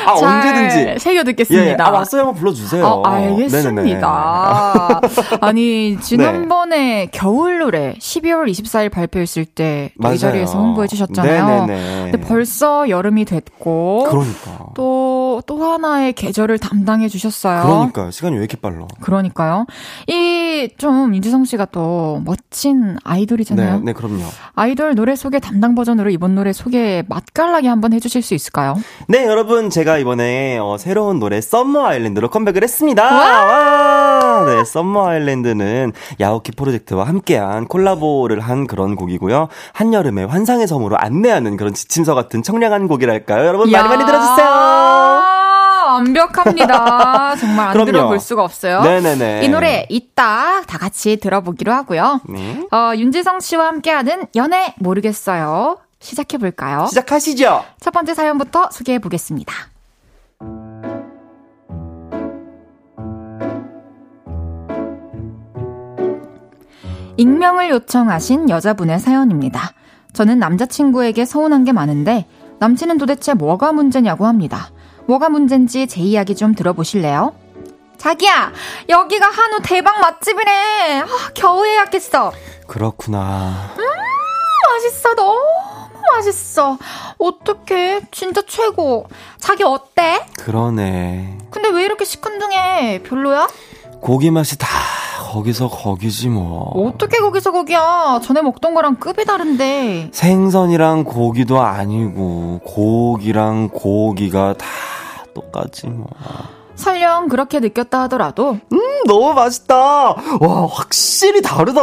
[0.07, 0.99] 아, 잘 언제든지.
[1.03, 1.87] 새겨 예, 듣겠습니다.
[1.87, 2.85] 아, 왔어요 한번 불러주세요.
[2.87, 5.01] 어, 알겠습니다.
[5.41, 10.18] 아니, 지난번에 겨울 노래 12월 24일 발표했을 때 이.
[10.18, 11.66] 자리에서 홍보해 주셨잖아요.
[11.66, 12.11] 네네네.
[12.12, 14.66] 근데 벌써 여름이 됐고 그러니까.
[14.75, 17.62] 또, 또 하나의 계절을 담당해 주셨어요.
[17.64, 18.87] 그러니까 시간이 왜 이렇게 빨라?
[19.01, 19.66] 그러니까요.
[20.09, 20.46] 이
[20.79, 23.79] 좀 윤지성 씨가 또 멋진 아이돌이잖아요.
[23.79, 24.22] 네, 네, 그럼요.
[24.55, 28.75] 아이돌 노래 소개 담당 버전으로 이번 노래 소개 맛깔나게 한번 해 주실 수 있을까요?
[29.09, 33.05] 네, 여러분, 제가 이번에 어, 새로운 노래 Summer Island로 컴백을 했습니다.
[33.05, 34.44] 와!
[34.46, 39.49] 네, Summer Island는 야오키 프로젝트와 함께한 콜라보를 한 그런 곡이고 요.
[39.73, 43.47] 한여름의 환상의 섬으로 안내하는 그런 지침서 같은 청량한 곡이랄까요.
[43.47, 44.47] 여러분 많이 많이 들어주세요.
[44.47, 47.37] 야, 완벽합니다.
[47.41, 47.93] 정말 안 그럼요.
[47.93, 48.83] 들어볼 수가 없어요.
[48.83, 49.45] 네네네.
[49.45, 52.21] 이 노래 이따 다 같이 들어보기로 하고요.
[52.29, 52.67] 네.
[52.73, 55.79] 어, 윤지성 씨와 함께하는 연애 모르겠어요.
[56.01, 56.87] 시작해 볼까요?
[56.89, 57.65] 시작하시죠.
[57.81, 59.53] 첫 번째 사연부터 소개해 보겠습니다.
[67.17, 69.73] 익명을 요청하신 여자분의 사연입니다.
[70.13, 72.27] 저는 남자친구에게 서운한 게 많은데
[72.59, 74.71] 남친은 도대체 뭐가 문제냐고 합니다.
[75.07, 77.35] 뭐가 문제인지 제 이야기 좀 들어보실래요?
[77.99, 78.53] 자기야,
[78.89, 81.01] 여기가 한우 대박 맛집이래.
[81.01, 82.33] 아, 겨우 예약했어.
[82.67, 83.71] 그렇구나.
[84.71, 85.41] 맛있어, 너무
[86.15, 86.79] 맛있어.
[87.19, 89.07] 어떡해, 진짜 최고.
[89.39, 90.27] 자기 어때?
[90.39, 91.39] 그러네.
[91.51, 93.03] 근데 왜 이렇게 시큰둥해?
[93.05, 93.49] 별로야?
[94.01, 94.67] 고기 맛이 다
[95.33, 96.71] 거기서 거기지 뭐.
[96.87, 98.21] 어떻게 거기서 거기야?
[98.23, 100.11] 전에 먹던 거랑 급이 다른데.
[100.13, 104.67] 생선이랑 고기도 아니고 고기랑 고기가 다
[105.35, 106.07] 떡까지 뭐.
[106.75, 109.77] 설령 그렇게 느꼈다 하더라도 음, 너무 맛있다.
[109.77, 111.81] 와, 확실히 다르다.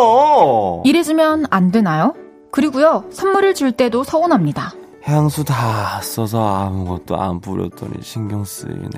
[0.83, 2.13] 이래주면 안 되나요?
[2.51, 4.73] 그리고요, 선물을 줄 때도 서운합니다.
[5.03, 8.89] 향수 다 써서 아무것도 안 뿌렸더니 신경 쓰이네.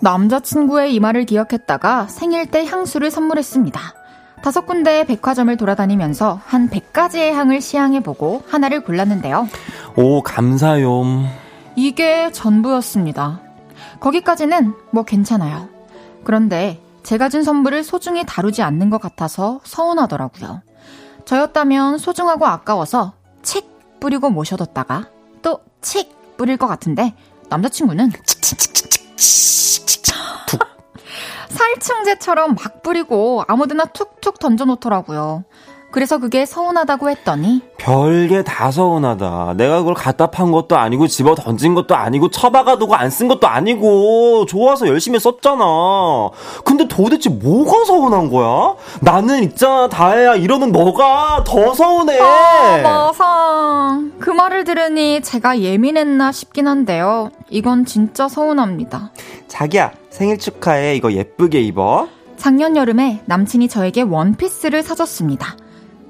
[0.00, 3.80] 남자친구의 이 말을 기억했다가 생일 때 향수를 선물했습니다.
[4.42, 9.48] 다섯 군데 백화점을 돌아다니면서 한 100가지의 향을 시향해보고 하나를 골랐는데요.
[9.96, 11.04] 오, 감사요.
[11.74, 13.40] 이게 전부였습니다.
[14.00, 15.68] 거기까지는 뭐 괜찮아요.
[16.24, 20.62] 그런데 제가 준 선물을 소중히 다루지 않는 것 같아서 서운하더라고요.
[21.24, 23.68] 저였다면 소중하고 아까워서 칙
[24.00, 25.08] 뿌리고 모셔뒀다가
[25.42, 27.14] 또칙 뿌릴 것 같은데
[27.48, 28.10] 남자친구는
[31.48, 35.44] 살충제처럼 막 뿌리고 아무데나 툭툭 던져놓더라고요.
[35.96, 39.54] 그래서 그게 서운하다고 했더니 별게 다 서운하다.
[39.56, 44.44] 내가 그걸 갖다 판 것도 아니고 집어 던진 것도 아니고 처박아두고 안 쓴 것도 아니고
[44.44, 45.64] 좋아서 열심히 썼잖아.
[46.66, 48.74] 근데 도대체 뭐가 서운한 거야?
[49.00, 52.20] 나는 있잖아 다혜야 이러는 너가 더 서운해.
[52.20, 53.98] 아, 맞아.
[54.20, 57.30] 그 말을 들으니 제가 예민했나 싶긴 한데요.
[57.48, 59.12] 이건 진짜 서운합니다.
[59.48, 60.94] 자기야 생일 축하해.
[60.94, 62.06] 이거 예쁘게 입어.
[62.36, 65.56] 작년 여름에 남친이 저에게 원피스를 사줬습니다.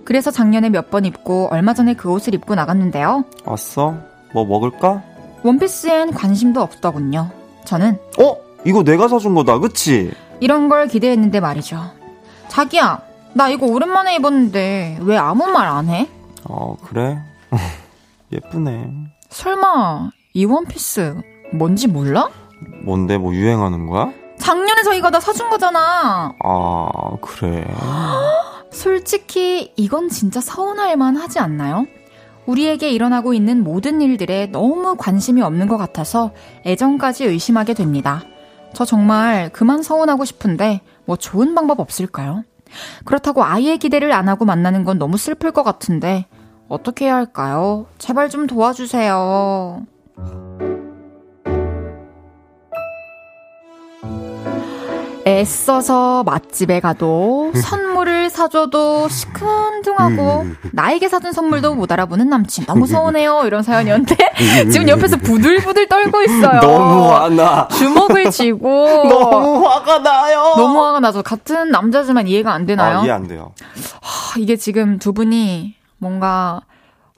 [0.07, 3.25] 그래서 작년에 몇 번 입고 얼마 전에 그 옷을 입고 나갔는데요.
[3.45, 3.97] 왔어?
[4.33, 5.03] 뭐 먹을까?
[5.43, 7.29] 원피스엔 관심도 없더군요.
[7.65, 8.37] 저는 어?
[8.65, 10.13] 이거 내가 사준 거다, 그치?
[10.41, 11.79] 이런 걸 기대했는데 말이죠.
[12.49, 13.03] 자기야,
[13.35, 16.09] 나 이거 오랜만에 입었는데 왜 아무 말 안 해?
[16.49, 17.19] 어, 그래?
[18.33, 18.91] 예쁘네.
[19.31, 21.17] 설마 이 원피스
[21.53, 22.29] 뭔지 몰라?
[22.85, 24.13] 뭔데, 뭐 유행하는 거야?
[24.39, 26.35] 작년에 저희가 다 사준 거잖아.
[26.43, 26.89] 아,
[27.21, 27.67] 그래.
[28.71, 31.87] 솔직히 이건 진짜 서운할 만 하지 않나요?
[32.47, 36.31] 우리에게 일어나고 있는 모든 일들에 너무 관심이 없는 것 같아서
[36.65, 38.23] 애정까지 의심하게 됩니다.
[38.73, 42.45] 저 정말 그만 서운하고 싶은데 뭐 좋은 방법 없을까요?
[43.05, 46.27] 그렇다고 아예 기대를 안 하고 만나는 건 너무 슬플 것 같은데
[46.69, 47.87] 어떻게 해야 할까요?
[47.99, 49.83] 제발 좀 도와주세요.
[55.27, 63.63] 애써서 맛집에 가도 선물을 사줘도 시큰둥하고 나에게 사준 선물도 못 알아보는 남친 너무 서운해요 이런
[63.65, 64.17] 사연이었는데
[64.71, 66.61] 지금 옆에서 부들부들 떨고 있어요.
[66.61, 67.67] 너무 화나.
[67.69, 68.69] 주먹을 쥐고
[69.09, 70.55] 너무 화가 나요.
[70.57, 71.23] 너무 화가 나죠.
[71.25, 73.01] 같은 남자지만 이해가 안 되나요?
[73.01, 73.53] 아, 이해 안 돼요.
[74.01, 76.61] 하, 이게 지금 두 분이 뭔가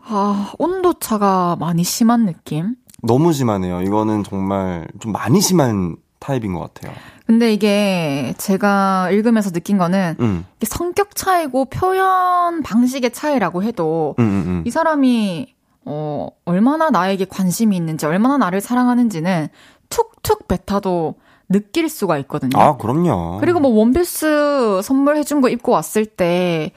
[0.06, 2.74] 아, 온도 차가 많이 심한 느낌?
[3.02, 3.82] 너무 심하네요.
[3.82, 6.94] 이거는 정말 좀 많이 심한 타입인 것 같아요.
[7.26, 10.46] 근데 이게 제가 읽으면서 느낀 거는 음.
[10.62, 14.62] 성격 차이고 표현 방식의 차이라고 해도 음, 음, 음.
[14.66, 15.54] 이 사람이
[15.84, 19.48] 어 얼마나 나에게 관심이 있는지 얼마나 나를 사랑하는지는
[19.90, 21.14] 툭툭 뱉어도
[21.48, 22.58] 느낄 수가 있거든요.
[22.60, 23.38] 아, 그럼요.
[23.40, 26.72] 그리고 뭐 원피스 선물해준 거 입고 왔을 때,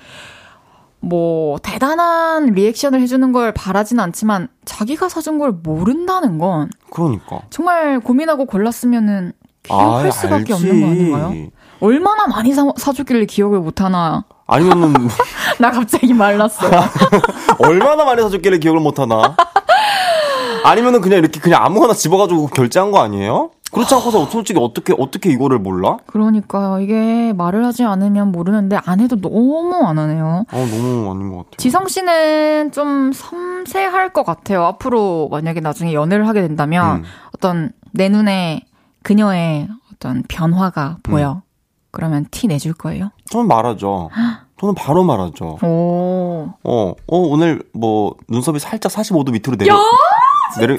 [1.01, 7.41] 뭐, 대단한 리액션을 해주는 걸 바라진 않지만, 자기가 사준 걸 모른다는 건, 그러니까.
[7.49, 9.33] 정말 고민하고 골랐으면은,
[9.63, 10.53] 기억할 아이, 수밖에 알지.
[10.53, 11.49] 없는 거 아닌가요?
[11.81, 14.23] 얼마나 많이 사, 사주길래 기억을 못하나.
[14.47, 14.93] 아니면은
[15.59, 16.71] 나 갑자기 말랐어요.
[17.59, 19.35] 얼마나 많이 사줬길래 기억을 못하나?
[20.63, 23.51] 아니면은 그냥 이렇게 그냥 아무거나 집어가지고 결제한 거 아니에요?
[23.71, 25.97] 그렇지 않고서 솔직히 어떻게 어떻게 이거를 몰라?
[26.05, 26.81] 그러니까요.
[26.81, 30.45] 이게 말을 하지 않으면 모르는데, 안 해도 너무 안 하네요.
[30.51, 31.57] 어 너무 아닌 것 같아요.
[31.57, 34.63] 지성 씨는 좀 섬세할 것 같아요.
[34.65, 37.03] 앞으로 만약에 나중에 연애를 하게 된다면 음.
[37.33, 38.61] 어떤 내 눈에
[39.03, 41.41] 그녀의 어떤 변화가 보여.
[41.91, 43.11] 그러면 티 내줄 거예요?
[43.29, 44.09] 저는 말하죠.
[44.59, 45.57] 저는 바로 말하죠.
[45.63, 46.53] 오.
[46.63, 49.73] 어, 어 오늘 뭐 눈썹이 살짝 45도 밑으로 내려.
[49.73, 49.79] 야,
[50.59, 50.77] 내려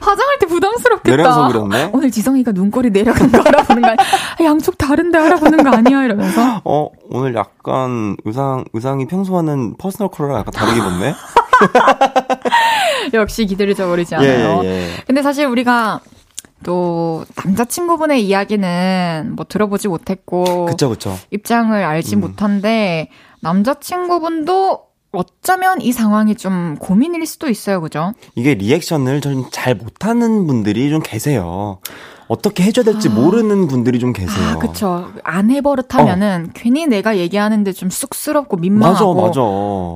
[0.00, 1.16] 화장할 때 부담스럽겠다.
[1.16, 1.90] 내려서 그렸네.
[1.92, 3.96] 오늘 지성이가 눈꼬리 내려간 거 알아보는 거 아니야?
[4.40, 6.04] 아, 양쪽 다른데 알아보는 거 아니야?
[6.04, 6.60] 이러면서.
[6.64, 11.14] 어 오늘 약간 의상 의상이 평소와는 personal color랑 약간 다르게 입었네.
[13.14, 14.60] 역시 기대를 저버리지 예, 않아요.
[14.64, 14.88] 예, 예.
[15.06, 16.00] 근데 사실 우리가
[16.64, 21.16] 또 남자친구분의 이야기는 뭐 들어보지 못했고 그쵸 그쵸.
[21.30, 22.20] 입장을 알지 음.
[22.20, 28.12] 못한데 남자친구분도 어쩌면 이 상황이 좀 고민일 수도 있어요, 그죠?
[28.34, 31.78] 이게 리액션을 좀 잘 못하는 분들이 좀 계세요.
[32.28, 34.48] 어떻게 해줘야 될지 모르는 분들이 좀 계세요.
[34.50, 35.10] 아, 그쵸.
[35.24, 39.40] 안 해버릇하면은 괜히 내가 얘기하는데 좀 쑥스럽고 맞아 민망하고 맞아.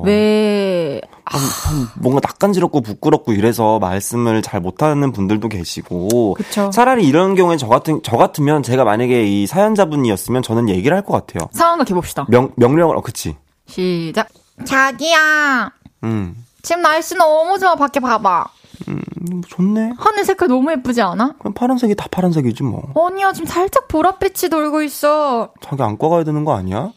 [0.09, 6.71] 왜 한, 한 뭔가 낯간지럽고 부끄럽고 이래서 말씀을 잘 못하는 분들도 계시고 그쵸.
[6.71, 11.13] 차라리 이런 경우에 저 같은 저 같으면 제가 만약에 이 사연자분이었으면 저는 얘기를 할 것
[11.13, 11.47] 같아요.
[11.53, 12.25] 상황 각해 봅시다.
[12.29, 13.35] 명 명령을 어 그치.
[13.67, 14.27] 시작.
[14.65, 15.71] 자기야,
[16.03, 16.35] 음.
[16.61, 17.75] 지금 날씨 너무 좋아.
[17.75, 18.45] 밖에 봐봐.
[18.89, 19.01] 음,
[19.31, 19.93] 음, 좋네.
[19.97, 21.35] 하늘 색깔 너무 예쁘지 않아?
[21.39, 22.91] 그럼 파란색이 다 파란색이지 뭐.
[23.07, 25.53] 아니야, 지금 살짝 보랏빛이 돌고 있어.
[25.61, 26.91] 자기 안과 가야 되는 거 아니야?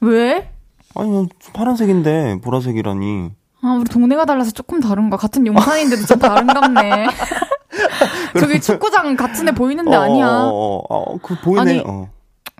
[0.00, 0.50] 왜?
[0.94, 3.30] 아니, 파란색인데 보라색이라니.
[3.62, 5.16] 아, 우리 동네가 달라서 조금 다른가.
[5.16, 7.06] 같은 용산인데도 좀 다른갑네.
[8.38, 10.26] 저기 축구장 같은 데 보이는데 어, 아니야.
[10.28, 10.48] 어,
[10.88, 11.60] 어, 어, 그 보이네.
[11.60, 12.10] 아니, 어.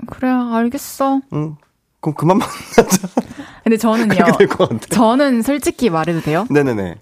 [0.08, 1.20] 그래, 알겠어.
[1.32, 1.56] 응.
[2.00, 3.08] 그럼 그만 만나자.
[3.64, 4.14] 근데 저는요.
[4.90, 6.46] 저는 솔직히 말해도 돼요?
[6.50, 6.96] 네네네.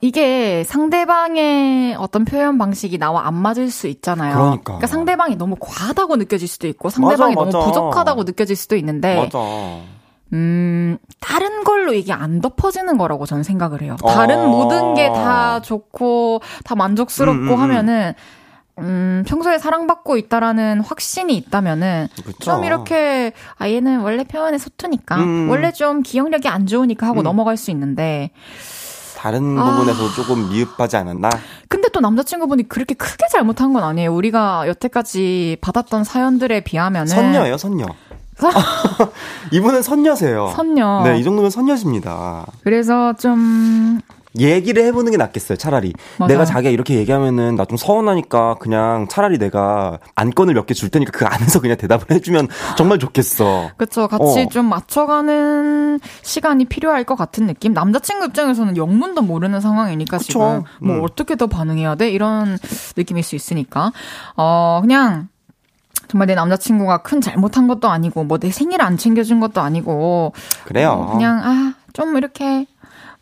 [0.00, 4.34] 이게 상대방의 어떤 표현 방식이 나와 안 맞을 수 있잖아요.
[4.34, 4.62] 그러니까.
[4.64, 7.58] 그러니까 상대방이 너무 과하다고 느껴질 수도 있고 상대방이 맞아, 맞아.
[7.58, 9.38] 너무 부족하다고 느껴질 수도 있는데 맞아.
[10.32, 13.96] 음, 다른 걸로 이게 안 덮어지는 거라고 저는 생각을 해요.
[14.04, 14.46] 다른 어.
[14.48, 18.43] 모든 게 다 좋고 다 만족스럽고 음, 음, 음, 하면은 음,
[18.76, 22.38] 평소에 사랑받고 있다라는 확신이 있다면은 그쵸.
[22.40, 25.48] 좀 이렇게 아 얘는 원래 표현에 서투니까 음.
[25.48, 27.22] 원래 좀 기억력이 안 좋으니까 하고 음.
[27.22, 28.30] 넘어갈 수 있는데
[29.16, 29.70] 다른 아.
[29.70, 31.30] 부분에서 조금 미흡하지 않았나?
[31.68, 34.12] 근데 또 남자친구분이 그렇게 크게 잘못한 건 아니에요.
[34.14, 37.86] 우리가 여태까지 받았던 사연들에 비하면은 선녀예요, 선녀.
[39.52, 40.52] 이분은 선녀세요.
[40.54, 41.02] 선녀.
[41.04, 42.44] 네, 이 정도면 선녀십니다.
[42.64, 44.00] 그래서 좀
[44.38, 45.92] 얘기를 해보는 게 낫겠어요, 차라리.
[46.18, 46.32] 맞아.
[46.32, 51.12] 내가 자기가 이렇게 얘기하면은 나 좀 서운하니까 그냥 차라리 내가 안건을 몇 개 줄 테니까
[51.12, 53.70] 그 안에서 그냥 대답을 해주면 정말 좋겠어.
[53.76, 54.08] 그쵸.
[54.08, 54.48] 같이 어.
[54.48, 57.72] 좀 맞춰가는 시간이 필요할 것 같은 느낌?
[57.72, 60.32] 남자친구 입장에서는 영문도 모르는 상황이니까 그쵸.
[60.32, 61.02] 지금 뭐 음.
[61.04, 62.10] 어떻게 더 반응해야 돼?
[62.10, 62.58] 이런
[62.96, 63.92] 느낌일 수 있으니까.
[64.36, 65.28] 어, 그냥
[66.08, 70.32] 정말 내 남자친구가 큰 잘못한 것도 아니고 뭐 내 생일 안 챙겨준 것도 아니고
[70.66, 70.90] 그래요.
[70.90, 72.66] 어, 그냥 아 좀 이렇게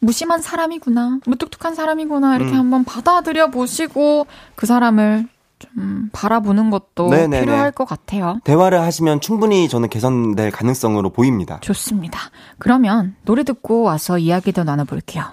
[0.02, 2.58] 무심한 사람이구나, 무뚝뚝한 사람이구나 이렇게 음.
[2.58, 4.26] 한번 받아들여 보시고
[4.56, 5.28] 그 사람을
[5.60, 7.40] 좀 바라보는 것도 네네네.
[7.40, 8.40] 필요할 것 같아요.
[8.42, 11.60] 대화를 하시면 충분히 저는 개선될 가능성으로 보입니다.
[11.60, 12.18] 좋습니다.
[12.58, 15.24] 그러면 노래 듣고 와서 이야기 도 나눠볼게요.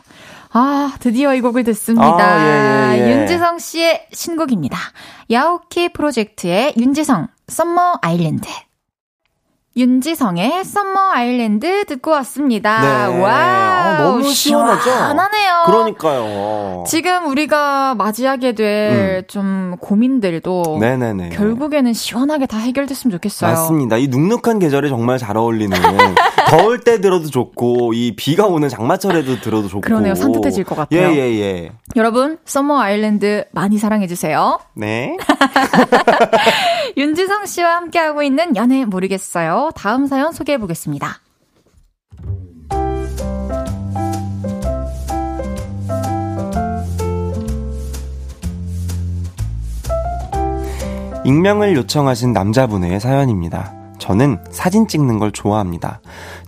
[0.51, 2.05] 아, 드디어 이 곡을 듣습니다.
[2.05, 3.11] 아, 예, 예, 예.
[3.11, 4.77] 윤지성 씨의 신곡입니다.
[5.31, 8.47] 야오키 프로젝트의 윤지성, 썸머 아일랜드.
[9.79, 13.07] 윤지성의 Summer Island 듣고 왔습니다.
[13.07, 13.21] 네.
[13.21, 14.81] 와, 아, 너무 시원하죠?
[14.81, 15.63] 시원하네요.
[15.67, 16.83] 그러니까요.
[16.85, 19.75] 지금 우리가 맞이하게 될 좀 음.
[19.79, 21.29] 고민들도 네네네.
[21.29, 23.51] 결국에는 시원하게 다 해결됐으면 좋겠어요.
[23.51, 23.95] 맞습니다.
[23.95, 25.77] 이 눅눅한 계절에 정말 잘 어울리는
[26.49, 30.13] 더울 때 들어도 좋고 이 비가 오는 장마철에도 들어도 좋고 그러네요.
[30.13, 30.99] 산뜻해질 것 같아요.
[30.99, 31.71] 예, 예, 예.
[31.95, 34.59] 여러분, Summer Island 많이 사랑해 주세요.
[34.75, 35.15] 네.
[36.97, 39.68] 윤지성 씨와 함께하고 있는 연애 모르겠어요.
[39.71, 41.19] 다음 사연 소개해 보겠습니다.
[51.25, 53.73] 익명을 요청하신 남자분의 사연입니다.
[53.99, 56.01] 저는 사진 찍는 걸 좋아합니다.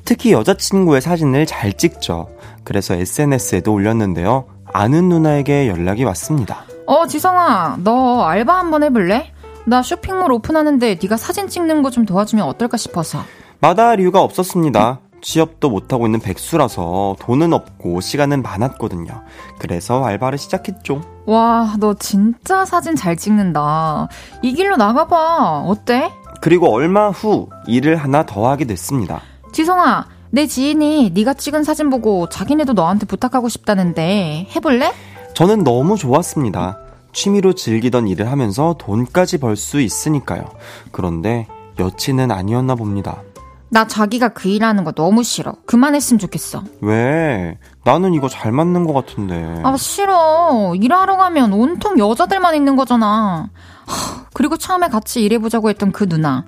[0.06, 2.30] 특히 여자친구의 사진을 잘 찍죠.
[2.64, 4.46] 그래서 SNS에도 올렸는데요.
[4.74, 6.64] 아는 누나에게 연락이 왔습니다.
[6.88, 9.32] 어, 지성아, 너 알바 한번 해볼래?
[9.66, 13.20] 나 쇼핑몰 오픈하는데 네가 사진 찍는 거 좀 도와주면 어떨까 싶어서.
[13.60, 15.00] 마다할 이유가 없었습니다.
[15.22, 19.22] 취업도 못하고 있는 백수라서 돈은 없고 시간은 많았거든요.
[19.60, 21.02] 그래서 알바를 시작했죠.
[21.28, 24.08] 와, 너 진짜 사진 잘 찍는다.
[24.42, 25.66] 이 길로 나가봐.
[25.68, 26.12] 어때?
[26.42, 29.22] 그리고 얼마 후 일을 하나 더 하게 됐습니다.
[29.54, 34.92] 지성아, 내 지인이 네가 찍은 사진 보고 자기네도 너한테 부탁하고 싶다는데 해볼래?
[35.36, 36.80] 저는 너무 좋았습니다.
[37.14, 40.46] 취미로 즐기던 일을 하면서 돈까지 벌 수 있으니까요.
[40.92, 41.48] 그런데
[41.80, 43.22] 여친은 아니었나 봅니다.
[43.70, 45.54] 나 자기가 그 일하는 거 너무 싫어.
[45.66, 46.64] 그만했으면 좋겠어.
[46.82, 47.58] 왜?
[47.86, 49.62] 나는 이거 잘 맞는 것 같은데.
[49.64, 50.74] 아, 싫어.
[50.76, 53.50] 일하러 가면 온통 여자들만 있는 거잖아.
[53.86, 56.46] 하, 그리고 처음에 같이 일해보자고 했던 그 누나.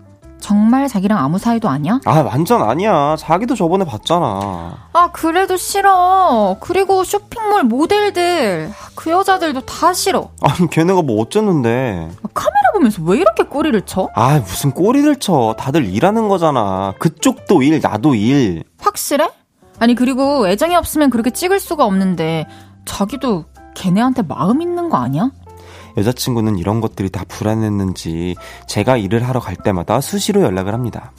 [0.47, 2.01] 정말 자기랑 아무 사이도 아니야?
[2.03, 3.15] 아, 완전 아니야.
[3.17, 4.89] 자기도 저번에 봤잖아.
[4.91, 6.57] 아, 그래도 싫어.
[6.59, 8.69] 그리고 쇼핑몰 모델들.
[8.93, 10.31] 그 여자들도 다 싫어.
[10.41, 12.09] 아니, 걔네가 뭐 어쨌는데.
[12.21, 14.09] 아, 카메라 보면서 왜 이렇게 꼬리를 쳐?
[14.15, 15.55] 아, 무슨 꼬리를 쳐.
[15.57, 16.93] 다들 일하는 거잖아.
[16.99, 18.65] 그쪽도 일, 나도 일.
[18.81, 19.29] 확실해?
[19.79, 22.47] 아니, 그리고 애정이 없으면 그렇게 찍을 수가 없는데,
[22.83, 25.31] 자기도 걔네한테 마음 있는 거 아니야?
[25.97, 28.35] 여자친구는 이런 것들이 다 불안했는지
[28.67, 31.11] 제가 일을 하러 갈 때마다 수시로 연락을 합니다.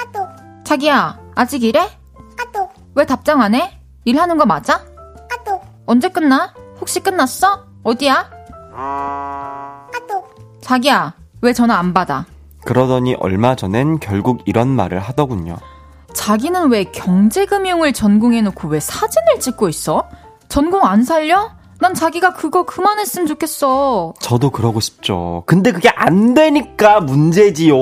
[0.00, 0.26] 아또
[0.64, 1.88] 자기야 아직 일해?
[2.40, 3.78] 아또 왜 답장 안 해?
[4.04, 4.82] 일하는 거 맞아?
[5.32, 6.52] 아또 언제 끝나?
[6.80, 7.64] 혹시 끝났어?
[7.82, 8.28] 어디야?
[8.74, 10.24] 아또
[10.60, 12.26] 자기야 왜 전화 안 받아?
[12.64, 15.56] 그러더니 얼마 전엔 결국 이런 말을 하더군요.
[16.14, 20.08] 자기는 왜 경제금융을 전공해놓고 왜 사진을 찍고 있어?
[20.48, 21.50] 전공 안 살려?
[21.80, 24.14] 난 자기가 그거 그만했으면 좋겠어.
[24.20, 25.44] 저도 그러고 싶죠.
[25.46, 27.76] 근데 그게 안 되니까 문제지요.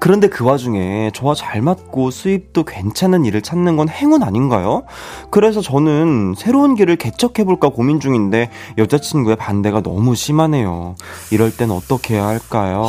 [0.00, 4.82] 그런데 그 와중에 저와 잘 맞고 수입도 괜찮은 일을 찾는 건 행운 아닌가요?
[5.30, 10.96] 그래서 저는 새로운 길을 개척해볼까 고민 중인데 여자친구의 반대가 너무 심하네요.
[11.30, 12.86] 이럴 땐 어떻게 해야 할까요?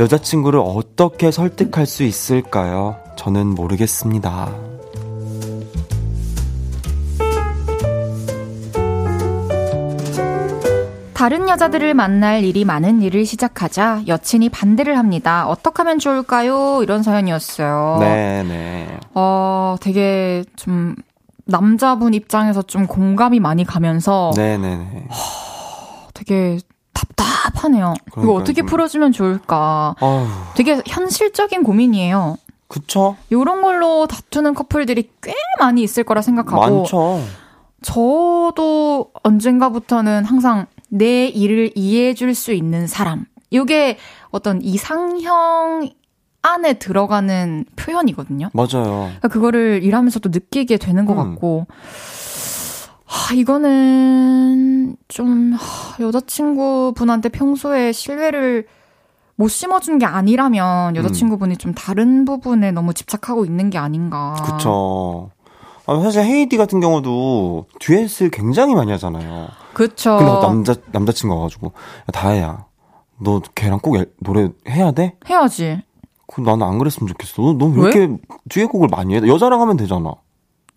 [0.00, 2.96] 여자친구를 어떻게 설득할 수 있을까요?
[3.16, 4.73] 저는 모르겠습니다.
[11.24, 15.48] 다른 여자들을 만날 일이 많은 일을 시작하자 여친이 반대를 합니다.
[15.48, 16.80] 어떻게 하면 좋을까요?
[16.82, 17.96] 이런 사연이었어요.
[17.98, 19.00] 네, 네.
[19.14, 20.94] 어, 되게 좀
[21.46, 25.08] 남자분 입장에서 좀 공감이 많이 가면서 네, 네, 네.
[26.12, 26.58] 되게
[26.92, 27.94] 답답하네요.
[28.18, 28.66] 이거 어떻게 좀...
[28.66, 29.94] 풀어주면 좋을까?
[30.00, 30.28] 어휴.
[30.54, 32.36] 되게 현실적인 고민이에요.
[32.68, 33.16] 그쵸?
[33.32, 36.80] 요런 걸로 다투는 커플들이 꽤 많이 있을 거라 생각하고.
[36.80, 37.22] 많죠.
[37.80, 43.24] 저도 언젠가부터는 항상 내 일을 이해해 줄 수 있는 사람.
[43.52, 43.98] 요게
[44.30, 45.90] 어떤 이상형
[46.42, 48.50] 안에 들어가는 표현이거든요.
[48.52, 49.06] 맞아요.
[49.06, 51.16] 그러니까 그거를 일하면서도 느끼게 되는 것 음.
[51.16, 51.66] 같고,
[53.06, 58.66] 하, 이거는 좀 하, 여자친구분한테 평소에 신뢰를
[59.36, 61.58] 못 심어준 게 아니라면 여자친구분이 음.
[61.58, 64.34] 좀 다른 부분에 너무 집착하고 있는 게 아닌가.
[64.44, 65.30] 그쵸.
[65.86, 69.48] 아, 사실 헤이디 같은 경우도 듀엣을 굉장히 많이 하잖아요.
[69.74, 70.16] 그쵸.
[70.16, 72.64] 근데 남자, 남자친구 와가지고, 야, 다혜야,
[73.20, 75.16] 너 걔랑 꼭 노래 해야 돼?
[75.28, 75.82] 해야지.
[76.26, 77.54] 그 나는 안 그랬으면 좋겠어.
[77.58, 78.16] 너왜 이렇게
[78.48, 79.20] 듀엣곡을 많이 해?
[79.26, 80.14] 여자랑 하면 되잖아.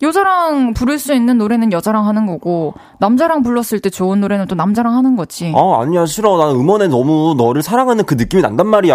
[0.00, 4.94] 여자랑 부를 수 있는 노래는 여자랑 하는 거고 남자랑 불렀을 때 좋은 노래는 또 남자랑
[4.94, 5.52] 하는 거지.
[5.56, 6.36] 아 아니야 싫어.
[6.36, 8.94] 나는 음원에 너무 너를 사랑하는 그 느낌이 난단 말이야.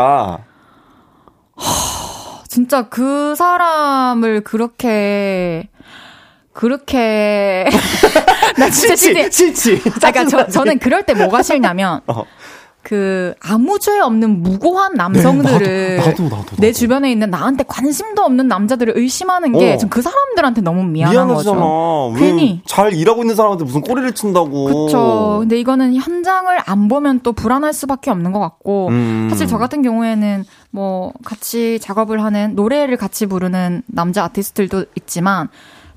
[1.57, 5.67] 하, 진짜 그 사람을 그렇게
[6.53, 7.65] 그렇게
[8.57, 9.89] 나 진짜 싫지 싫지.
[9.89, 12.23] 아, 그러니까 저, 저는 그럴 때 뭐가 싫냐면 어.
[12.83, 18.21] 그 아무 죄 없는 무고한 남성들을 네, 나도, 나도, 나도, 내 주변에 있는 나한테 관심도
[18.23, 20.03] 없는 남자들을 의심하는 게 전그 어.
[20.03, 21.59] 사람들한테 너무 미안한 미안하잖아.
[21.59, 22.13] 거죠.
[22.19, 24.65] 괜히 잘 일하고 있는 사람한테 무슨 꼬리를 친다고.
[24.65, 25.37] 그렇죠.
[25.39, 29.27] 근데 이거는 현장을 안 보면 또 불안할 수밖에 없는 것 같고 음.
[29.29, 35.47] 사실 저 같은 경우에는 뭐 같이 작업을 하는 노래를 같이 부르는 남자 아티스트들도 있지만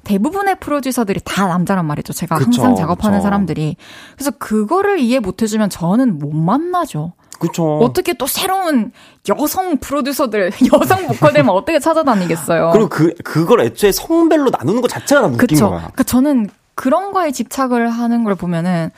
[0.06, 2.12] 대부분의 프로듀서들이 다 남자란 말이죠.
[2.12, 3.24] 제가 그쵸, 항상 작업하는 그쵸.
[3.24, 3.76] 사람들이.
[4.14, 7.12] 그래서 그거를 이해 못 해주면 저는 못 만나죠.
[7.40, 7.78] 그쵸.
[7.82, 8.92] 어떻게 또 새로운
[9.28, 12.70] 여성 프로듀서들, 여성 보컬들만 어떻게 찾아다니겠어요.
[12.72, 15.58] 그리고 그, 그걸 애초에 성별로 나누는 것 자체가 나 웃긴.
[15.58, 15.70] 거야.
[15.78, 18.90] 그러니까 저는 그런 거에 집착을 하는 걸 보면은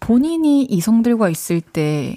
[0.00, 2.16] 본인이 이성들과 있을 때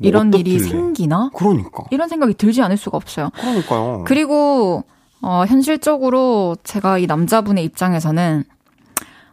[0.00, 1.30] 이런 뭐 일이 생기나?
[1.34, 1.84] 그러니까.
[1.90, 3.30] 이런 생각이 들지 않을 수가 없어요.
[3.38, 4.04] 그러니까요.
[4.06, 4.82] 그리고
[5.22, 8.44] 어, 현실적으로 제가 이 남자분의 입장에서는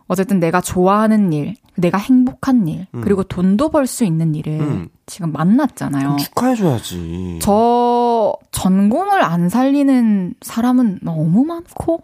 [0.07, 3.01] 어쨌든 내가 좋아하는 일, 내가 행복한 일, 음.
[3.01, 4.87] 그리고 돈도 벌 수 있는 일을 음.
[5.05, 6.15] 지금 만났잖아요.
[6.17, 7.39] 축하해줘야지.
[7.41, 12.01] 저 전공을 안 살리는 사람은 너무 많고,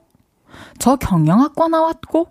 [0.79, 2.27] 저 경영학과 나왔고,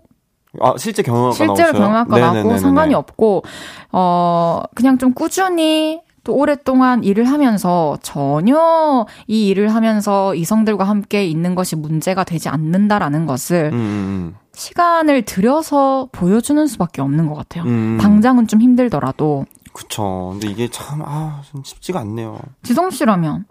[0.59, 3.43] 아, 실제 경영학과 실제로 경영학과 나왔고 상관이 없고,
[3.91, 11.55] 어, 그냥 좀 꾸준히 또 오랫동안 일을 하면서 전혀 이 일을 하면서 이성들과 함께 있는
[11.55, 13.73] 것이 문제가 되지 않는다라는 것을 음.
[13.73, 14.35] 음, 음.
[14.53, 17.63] 시간을 들여서 보여주는 수밖에 없는 것 같아요.
[17.63, 17.97] 음.
[17.99, 19.45] 당장은 좀 힘들더라도.
[19.73, 20.29] 그쵸.
[20.33, 22.37] 근데 이게 참, 아, 좀 쉽지가 않네요.
[22.61, 23.45] 지성 씨라면,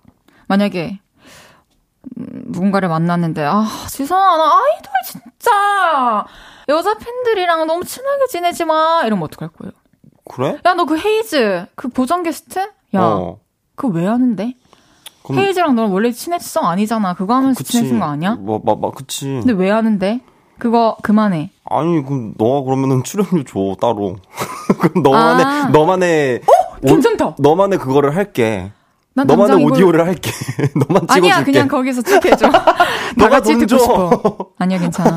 [0.48, 1.00] 만약에,
[2.16, 6.26] 누군가를 만났는데, 아, 지성아, 나 아이돌 진짜!
[6.68, 9.02] 여자 팬들이랑 너무 친하게 지내지 마!
[9.06, 9.72] 이러면 어떡할 거예요?
[10.30, 10.58] 그래?
[10.64, 12.58] 야, 너 그 헤이즈, 그 보정 게스트?
[12.94, 13.38] 야, 어.
[13.74, 14.54] 그거 왜 하는데?
[15.32, 17.14] 헤이즈랑 너는 원래 친해지성 아니잖아.
[17.14, 17.72] 그거 하면서 그치.
[17.72, 18.34] 친해진 거 아니야?
[18.34, 19.26] 뭐, 뭐, 뭐, 그치.
[19.26, 20.20] 근데 왜 하는데?
[20.58, 21.50] 그거 그만해.
[21.64, 24.16] 아니, 그럼 너가 그러면은 출연료 줘, 따로.
[24.80, 25.68] 그럼 너만의, 아.
[25.68, 26.40] 너만의.
[26.46, 26.76] 어?
[26.86, 27.36] 괜찮다.
[27.38, 28.72] 너만의 그거를 할게.
[29.14, 30.06] 너만의 오디오를 이걸...
[30.06, 30.30] 할게.
[30.74, 31.12] 너만 찍어줄게.
[31.12, 32.50] 아니야, 그냥 거기서 찍혀줘.
[32.50, 32.62] 다
[33.28, 34.46] 같이 듣고 싶어.
[34.58, 35.16] 아니야, 괜찮아.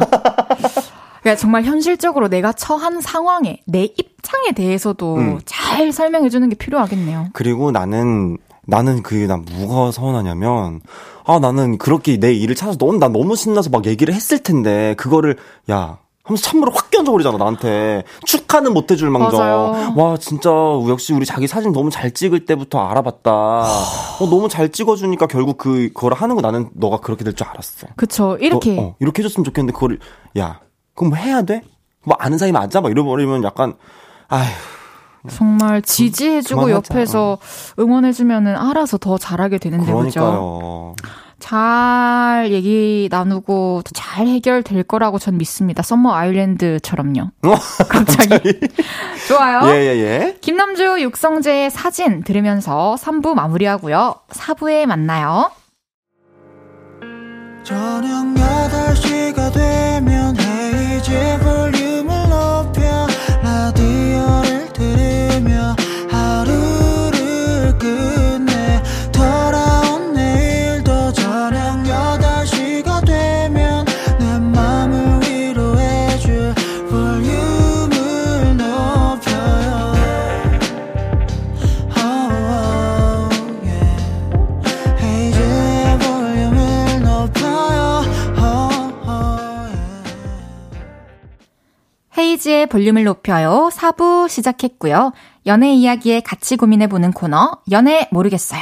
[1.23, 5.39] 그러니까 정말 현실적으로 내가 처한 상황에 내 입장에 대해서도 음.
[5.45, 7.29] 잘 설명해 주는 게 필요하겠네요.
[7.33, 10.81] 그리고 나는 나는 그게 난 뭐가 서운하냐면
[11.25, 15.37] 아 나는 그렇게 내 일을 찾아서 너무 난 너무 신나서 막 얘기를 했을 텐데 그거를
[15.71, 18.03] 야 하면서 찬물을 확 끼얹어버리잖아, 나한테.
[18.25, 19.39] 축하는 못 해줄 망정.
[19.41, 19.93] 맞아요.
[19.97, 20.49] 와, 진짜,
[20.87, 23.29] 역시 우리 자기 사진 너무 잘 찍을 때부터 알아봤다.
[23.33, 27.87] 어, 너무 잘 찍어주니까 결국 그, 그걸 하는 거 나는 너가 그렇게 될 줄 알았어.
[27.97, 28.73] 그쵸, 이렇게.
[28.73, 29.99] 너, 어, 이렇게 해줬으면 좋겠는데, 그거를,
[30.37, 30.61] 야,
[30.95, 31.61] 그럼 뭐 해야 돼?
[32.03, 32.81] 뭐 아는 사이 맞아?
[32.81, 33.73] 막 이러버리면 약간,
[34.27, 34.49] 아휴.
[35.29, 37.37] 정말 지지해주고 그, 옆에서
[37.79, 40.95] 응원해주면은 알아서 더 잘하게 되는데, 그러니까요.
[40.97, 41.13] 그죠?
[41.39, 45.83] 잘 얘기 나누고 잘 해결될 거라고 전 믿습니다.
[45.83, 47.21] Summer Island처럼요.
[47.43, 47.55] 어,
[47.89, 48.59] 갑자기.
[49.27, 49.73] 좋아요.
[49.73, 50.37] 예, 예, 예.
[50.39, 54.15] 김남주 육성재의 사진 들으면서 3부 마무리하고요.
[54.29, 55.51] 4부에 만나요.
[57.63, 62.12] 저녁 8시가 되면 헤이즈 볼륨을
[92.33, 93.69] 헤이지의 볼륨을 높여요.
[93.71, 95.11] 4부 시작했고요.
[95.45, 98.61] 연애 이야기에 같이 고민해보는 코너, 연애 모르겠어요.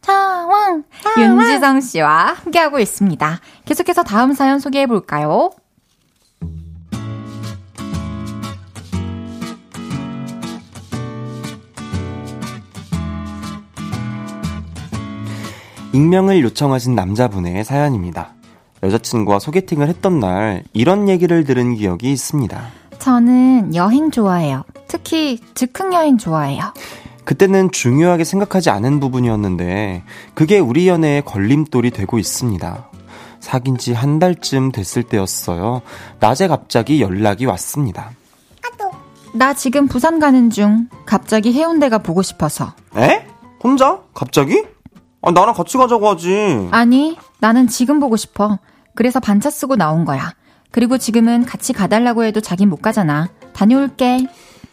[0.00, 0.84] 차왕!
[1.18, 3.40] 윤지성 씨와 함께하고 있습니다.
[3.64, 5.50] 계속해서 다음 사연 소개해볼까요?
[15.92, 18.32] 익명을 요청하신 남자분의 사연입니다.
[18.82, 22.81] 여자친구와 소개팅을 했던 날 이런 얘기를 들은 기억이 있습니다.
[23.02, 24.62] 저는 여행 좋아해요.
[24.86, 26.72] 특히 즉흥 여행 좋아해요.
[27.24, 32.88] 그때는 중요하게 생각하지 않은 부분이었는데 그게 우리 연애의 걸림돌이 되고 있습니다.
[33.40, 35.82] 사귄 지 한 달쯤 됐을 때였어요.
[36.20, 38.10] 낮에 갑자기 연락이 왔습니다.
[39.34, 40.88] 나 지금 부산 가는 중.
[41.06, 42.74] 갑자기 해운대가 보고 싶어서.
[42.96, 43.26] 에?
[43.64, 43.98] 혼자?
[44.14, 44.62] 갑자기?
[45.22, 46.68] 아, 나랑 같이 가자고 하지.
[46.70, 48.58] 아니, 나는 지금 보고 싶어.
[48.94, 50.34] 그래서 반차 쓰고 나온 거야.
[50.72, 53.28] 그리고 지금은 같이 가달라고 해도 자긴 못 가잖아.
[53.52, 54.26] 다녀올게.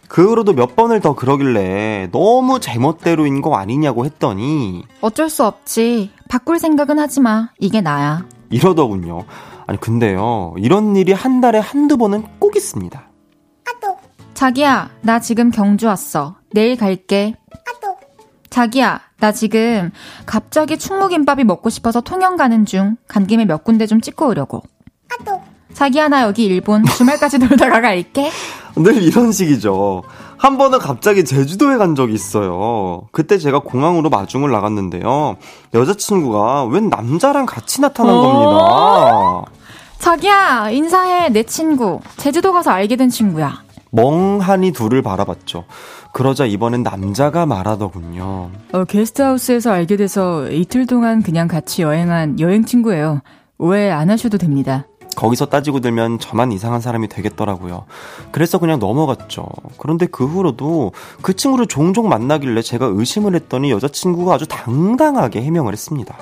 [0.08, 6.12] 그 후로도 몇 번을 더 그러길래 너무 제멋대로인 거 아니냐고 했더니 어쩔 수 없지.
[6.28, 7.50] 바꿀 생각은 하지 마.
[7.60, 8.26] 이게 나야.
[8.50, 9.26] 이러더군요.
[9.68, 10.56] 아니 근데요.
[10.58, 13.08] 이런 일이 한 달에 한두 번은 꼭 있습니다.
[13.68, 13.98] 아또.
[14.34, 16.38] 자기야, 나 지금 경주 왔어.
[16.54, 17.36] 내일 갈게.
[17.52, 17.96] 아또.
[18.50, 19.92] 자기야, 나 지금
[20.26, 22.96] 갑자기 충무김밥이 먹고 싶어서 통영 가는 중.
[23.08, 24.64] 간 김에 몇 군데 좀 찍고 오려고.
[25.10, 25.40] 아또.
[25.74, 28.32] 자기야 나 여기 일본 주말까지 놀다가 갈게.
[28.76, 30.04] 늘 이런 식이죠.
[30.38, 33.04] 한 번은 갑자기 제주도에 간 적이 있어요.
[33.12, 35.36] 그때 제가 공항으로 마중을 나갔는데요.
[35.74, 38.22] 여자친구가 웬 남자랑 같이 나타난 어?
[38.22, 39.52] 겁니다.
[40.00, 42.00] 자기야 인사해 내 친구.
[42.18, 43.64] 제주도 가서 알게 된 친구야.
[43.92, 45.66] 멍하니 둘을 바라봤죠.
[46.14, 48.50] 그러자 이번엔 남자가 말하더군요.
[48.72, 53.22] 어, 게스트하우스에서 알게 돼서 이틀 동안 그냥 같이 여행한 여행 친구예요.
[53.58, 54.86] 오해 안 하셔도 됩니다.
[55.20, 57.84] 거기서 따지고 들면 저만 이상한 사람이 되겠더라고요.
[58.32, 59.46] 그래서 그냥 넘어갔죠.
[59.78, 66.16] 그런데 그 후로도 그 친구를 종종 만나길래 제가 의심을 했더니 여자친구가 아주 당당하게 해명을 했습니다.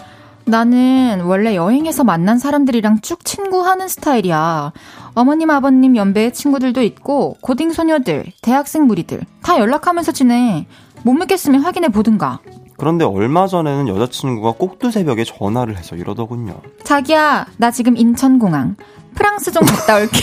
[0.45, 4.71] 나는 원래 여행에서 만난 사람들이랑 쭉 친구하는 스타일이야.
[5.13, 10.65] 어머님, 아버님 연배의 친구들도 있고, 고딩 소녀들, 대학생 무리들, 다 연락하면서 지내.
[11.03, 12.39] 못 믿겠으면 확인해 보든가.
[12.77, 16.61] 그런데 얼마 전에는 여자친구가 꼭두 새벽에 전화를 해서 이러더군요.
[16.83, 18.75] 자기야, 나 지금 인천공항.
[19.15, 20.19] 프랑스 좀 갔다 올게.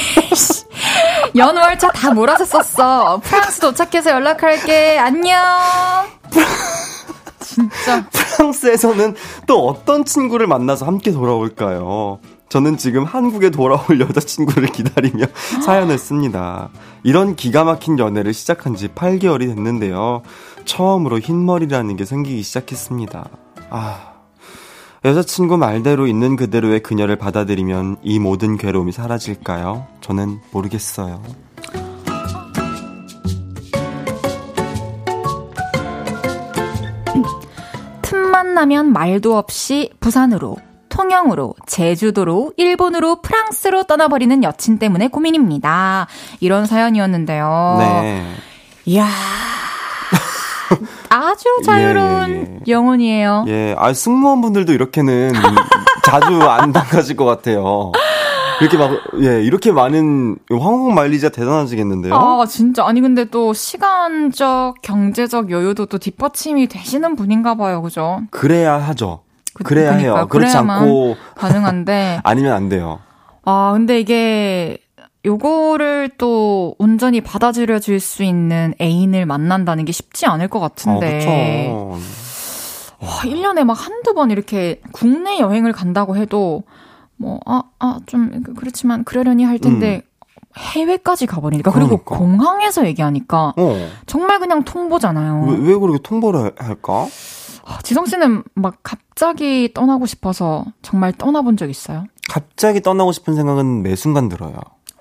[1.35, 3.19] 연월차 다 몰아서 썼어.
[3.25, 4.99] 프랑스 도착해서 연락할게.
[4.99, 5.37] 안녕.
[7.41, 8.07] 진짜.
[8.11, 12.21] 프랑스에서는 또 어떤 친구를 만나서 함께 돌아올까요?
[12.49, 15.27] 저는 지금 한국에 돌아올 여자친구를 기다리며
[15.65, 16.69] 사연을 씁니다.
[17.03, 20.23] 이런 기가 막힌 연애를 시작한 지 8개월이 됐는데요.
[20.65, 23.29] 처음으로 흰머리라는 게 생기기 시작했습니다.
[23.71, 24.15] 아.
[25.05, 29.87] 여자친구 말대로 있는 그대로의 그녀를 받아들이면 이 모든 괴로움이 사라질까요?
[30.01, 31.23] 저는 모르겠어요.
[38.01, 40.57] 틈만 나면 말도 없이 부산으로,
[40.89, 46.07] 통영으로, 제주도로, 일본으로, 프랑스로 떠나버리는 여친 때문에 고민입니다.
[46.41, 47.77] 이런 사연이었는데요.
[47.79, 48.27] 네.
[48.87, 49.07] 이야.
[51.15, 52.73] 아주 자유로운 예, 예.
[52.73, 53.45] 영혼이에요.
[53.49, 55.33] 예, 아 승무원분들도 이렇게는
[56.05, 57.93] 자주 안 당하실 것 같아요.
[58.61, 58.91] 이렇게 막,
[59.21, 62.15] 예, 이렇게 많은 항공 마일리지가 대단하시겠는데요?
[62.15, 62.87] 아, 진짜.
[62.87, 68.21] 아니, 근데 또 시간적, 경제적 여유도 또 뒷받침이 되시는 분인가 봐요, 그죠?
[68.31, 69.23] 그래야 하죠.
[69.55, 70.27] 그, 래야 해요.
[70.31, 71.17] 그렇지 않고.
[71.35, 72.21] 가능한데.
[72.25, 73.01] 아니면 안 돼요.
[73.45, 74.79] 아, 근데 이게
[75.25, 81.69] 요거를 또 온전히 받아들여 줄 수 있는 애인을 만난다는 게 쉽지 않을 것 같은데.
[81.71, 81.99] 어,
[83.01, 86.65] 와, 1년에 막 한두 번 이렇게 국내 여행을 간다고 해도,
[87.17, 90.11] 뭐, 아, 아, 좀, 그렇지만 그러려니 할 텐데, 음.
[90.57, 91.71] 해외까지 가버리니까.
[91.73, 92.17] 그리고 그러니까.
[92.19, 93.89] 공항에서 얘기하니까, 어.
[94.07, 95.45] 정말 그냥 통보잖아요.
[95.49, 97.07] 왜, 왜 그렇게 통보를 할까?
[97.65, 102.05] 아, 지성 씨는 막 갑자기 떠나고 싶어서 정말 떠나본 적 있어요?
[102.29, 104.55] 갑자기 떠나고 싶은 생각은 매 순간 들어요.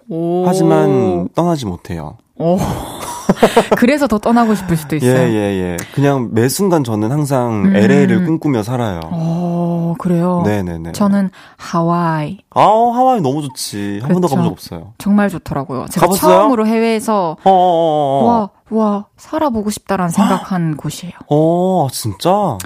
[0.10, 0.45] 오.
[0.45, 2.18] 하지만 떠나지 못해요.
[2.38, 2.58] 오.
[3.78, 5.14] 그래서 더 떠나고 싶을 수도 있어요.
[5.16, 5.78] 예, 예, 예.
[5.93, 7.76] 그냥 매 순간 저는 항상 음.
[7.76, 8.99] LA를 꿈꾸며 살아요.
[9.06, 10.41] 어, 그래요?
[10.45, 10.93] 네네네.
[10.93, 12.39] 저는 하와이.
[12.51, 13.99] 아, 하와이 너무 좋지.
[14.01, 14.93] 한 번도 가본 적 없어요.
[14.97, 15.86] 정말 좋더라고요.
[15.89, 16.39] 제가 가봤어요?
[16.39, 18.26] 처음으로 해외에서 어어어어.
[18.26, 21.14] 와, 와, 살아보고 싶다라는 생각한 곳이에요.
[21.30, 22.58] 어, 진짜?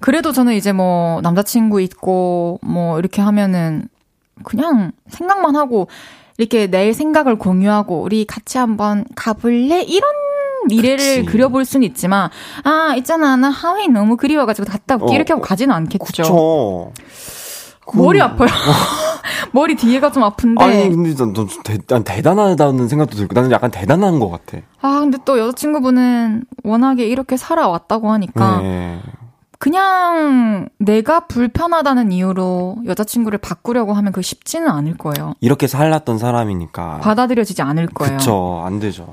[0.00, 3.88] 그래도 저는 이제 뭐 남자친구 있고 뭐 이렇게 하면은
[4.42, 5.88] 그냥 생각만 하고
[6.38, 9.82] 이렇게 내일 생각을 공유하고 우리 같이 한번 가볼래?
[9.82, 10.10] 이런
[10.66, 11.24] 미래를 그치.
[11.24, 12.30] 그려볼 수는 있지만
[12.64, 16.04] 아 있잖아 나 하와이 너무 그리워가지고 갔다 올게 어, 이렇게 하고 가지는 않겠죠.
[16.04, 16.92] 그쵸.
[17.92, 18.48] 머리 아파요.
[19.52, 20.64] 머리 뒤에가 좀 아픈데.
[20.64, 21.34] 아니 근데 난,
[21.86, 24.58] 난 대단하다는 생각도 들고 나는 약간 대단한 것 같아.
[24.80, 29.00] 아 근데 또 여자친구분은 워낙에 이렇게 살아왔다고 하니까 네.
[29.58, 35.34] 그냥 내가 불편하다는 이유로 여자친구를 바꾸려고 하면 그 쉽지는 않을 거예요.
[35.40, 36.98] 이렇게 살았던 사람이니까.
[36.98, 38.16] 받아들여지지 않을 거예요.
[38.18, 39.12] 그쵸, 안 되죠.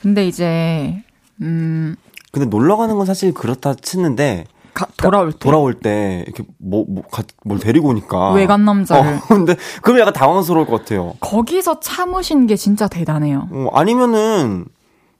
[0.00, 1.02] 근데 이제,
[1.40, 1.96] 음.
[2.32, 4.44] 근데 놀러 가는 건 사실 그렇다 치는데.
[4.74, 5.38] 가, 돌아올 때.
[5.38, 8.32] 돌아올 때, 이렇게 뭐, 뭐, 가, 뭘 데리고 오니까.
[8.32, 9.14] 외간 남자를.
[9.14, 11.14] 어, 근데, 그러면 약간 당황스러울 것 같아요.
[11.20, 13.48] 거기서 참으신 게 진짜 대단해요.
[13.52, 14.64] 어, 아니면은,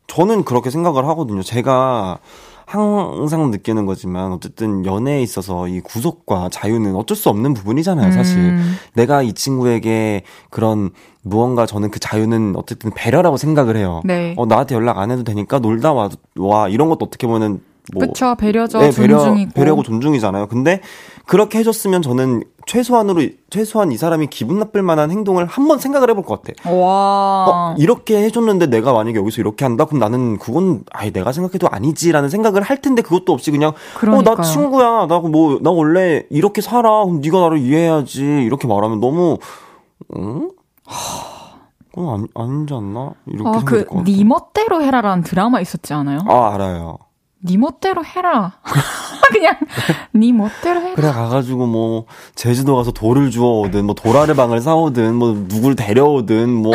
[0.09, 1.43] 저는 그렇게 생각을 하거든요.
[1.43, 2.19] 제가,
[2.67, 8.39] 항상 느끼는 거지만 어쨌든 연애에 있어서 이 구속과 자유는 어쩔 수 없는 부분이잖아요, 사실.
[8.39, 8.75] 음.
[8.95, 10.91] 내가 이 친구에게 그런
[11.23, 14.01] 무언가 저는 그 자유는 어쨌든 배려라고 생각을 해요.
[14.05, 14.35] 네.
[14.37, 17.61] 어, 나한테 연락 안 해도 되니까 놀다 와, 와 이런 것도 어떻게 보면
[17.93, 20.47] 뭐 그쵸 배려죠 네, 배려, 존중이고 배려고 존중이잖아요.
[20.47, 20.81] 근데
[21.27, 26.43] 그렇게 해줬으면 저는 최소한으로 최소한 이 사람이 기분 나쁠 만한 행동을 한번 생각을 해볼 것
[26.43, 26.71] 같아.
[26.71, 31.69] 와 어, 이렇게 해줬는데 내가 만약에 여기서 이렇게 한다 그럼 나는 그건 아예 내가 생각해도
[31.69, 33.73] 아니지라는 생각을 할 텐데 그것도 없이 그냥
[34.07, 39.39] 어나 친구야 나 뭐나 나 원래 이렇게 살아 그럼 네가 나를 이해해야지 이렇게 말하면 너무
[40.17, 40.51] 응?
[41.95, 43.13] 그건 아니, 아니지 않나?
[43.27, 46.19] 이렇게 아, 그, 네 멋대로 해라라는 드라마 있었지 않아요?
[46.27, 46.99] 아, 알아요.
[47.47, 48.53] 네 멋대로 해라.
[49.33, 49.57] 그냥
[50.13, 50.95] 네 멋대로 해라.
[50.95, 56.73] 그래 가가지고 뭐 제주도 가서 돌을 주워오든 뭐 도라르방을 사오든 뭐 누굴 데려오든 뭐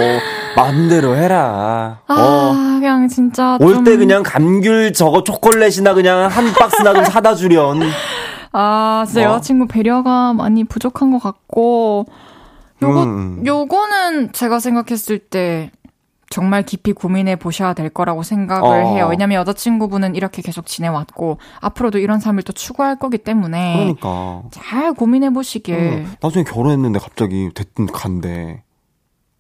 [0.56, 2.02] 마음대로 해라.
[2.08, 2.54] 아 어.
[2.80, 7.82] 그냥 진짜 올 때 그냥 감귤 저거 초콜릿이나 그냥 한 박스나 좀 사다 주련.
[8.52, 9.32] 아 진짜 뭐?
[9.36, 12.06] 여자친구 배려가 많이 부족한 것 같고
[12.82, 13.44] 요거 음.
[13.46, 15.72] 요거는 제가 생각했을 때
[16.30, 18.94] 정말 깊이 고민해 보셔야 될 거라고 생각을 어.
[18.94, 19.08] 해요.
[19.10, 25.32] 왜냐면 여자친구분은 이렇게 계속 지내왔고 앞으로도 이런 삶을 또 추구할 거기 때문에 그러니까 잘 고민해
[25.32, 25.76] 보시길.
[25.76, 26.12] 응.
[26.22, 28.64] 나중에 결혼했는데 갑자기 됐든 간대.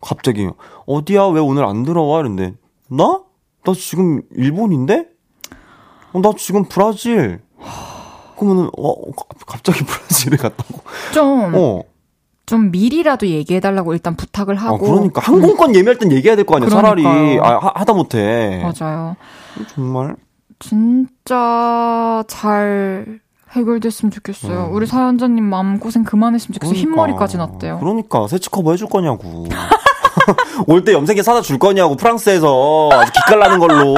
[0.01, 0.49] 갑자기
[0.87, 2.53] 어디야 왜 오늘 안 들어와 이런데
[2.89, 3.21] 나?
[3.65, 5.05] 나 지금 일본인데?
[6.13, 7.41] 어, 나 지금 브라질.
[8.37, 8.95] 그러면은 어
[9.45, 10.81] 갑자기 브라질에 갔다고.
[11.13, 11.83] 좀 어.
[12.49, 14.85] 좀 미리라도 얘기해달라고 일단 부탁을 어, 하고.
[14.87, 16.67] 어, 그러니까 항공권 예매할 땐 얘기해야 될 거 아니야.
[16.69, 17.03] 그러니까요.
[17.03, 18.61] 차라리 아, 하, 다 못해.
[18.63, 19.15] 맞아요.
[19.75, 20.15] 정말
[20.59, 23.19] 진짜 잘
[23.51, 24.67] 해결됐으면 좋겠어요.
[24.69, 24.73] 음.
[24.73, 26.73] 우리 사연자님 마음 고생 그만했으면 좋겠어요.
[26.73, 26.89] 그러니까.
[26.91, 27.79] 흰머리까지 났대요.
[27.79, 29.45] 그러니까 새치 커버 해줄 거냐고.
[30.67, 33.95] 올 때 염색약 사다 줄 거냐고 프랑스에서 아주 기깔나는 걸로.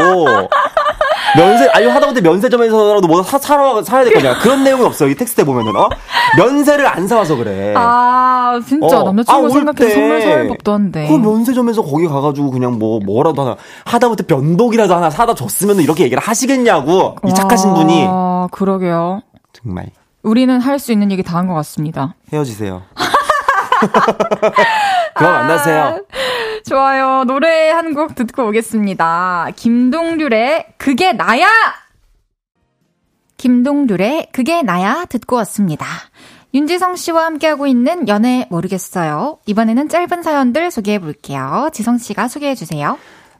[1.38, 5.44] 면세 아니 하다못해 면세점에서라도 뭐 사, 사러 사야 될 거냐 그런 내용이 없어 이 텍스트에
[5.46, 5.76] 보면은.
[5.76, 5.90] 어?
[6.38, 7.74] 면세를 안 사와서 그래.
[7.78, 9.00] 아 진짜.
[9.00, 9.04] 어.
[9.04, 11.08] 남자친구 아, 생각해서 선물 사올 법도 한데.
[11.08, 13.56] 그 면세점에서 거기 가가지고 그냥 뭐 뭐라도 하나
[13.86, 18.06] 하다못해 변복이라도 하나 사다 줬으면 이렇게 얘기를 하시겠냐고 이 착하신 분이.
[18.08, 19.22] 아 그러게요.
[19.54, 19.88] 정말.
[20.24, 22.16] 우리는 할 수 있는 얘기 다 한 것 같습니다.
[22.32, 22.84] 헤어지세요.
[25.16, 25.84] 그만 만나세요.
[25.84, 26.00] 아,
[26.66, 27.24] 좋아요.
[27.26, 29.48] 노래 한 곡 듣고 오겠습니다.
[29.56, 31.48] 김동률의 그게 나야!
[33.38, 35.86] 김동률의 그게 나야 듣고 왔습니다.
[36.54, 39.40] 윤지성 씨와 함께하고 있는 연애 모르겠어요.
[39.46, 41.70] 이번에는 짧은 사연들 소개해 볼게요.
[41.74, 42.98] 지성 씨가 소개해 주세요.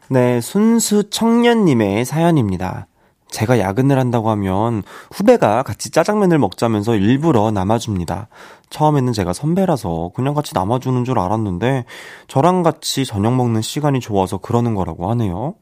[0.10, 2.88] 네, 순수 청년님의 사연입니다.
[3.30, 8.28] 제가 야근을 한다고 하면 후배가 같이 짜장면을 먹자면서 일부러 남아줍니다.
[8.72, 11.86] 처음에는 제가 선배라서 그냥 같이 남아주는 줄 알았는데
[12.28, 15.56] 저랑 같이 저녁 먹는 시간이 좋아서 그러는 거라고 하네요.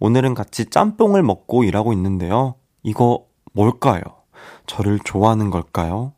[0.00, 2.56] 오늘은 같이 짬뽕을 먹고 일하고 있는데요.
[2.82, 4.00] 이거 뭘까요?
[4.66, 6.12] 저를 좋아하는 걸까요?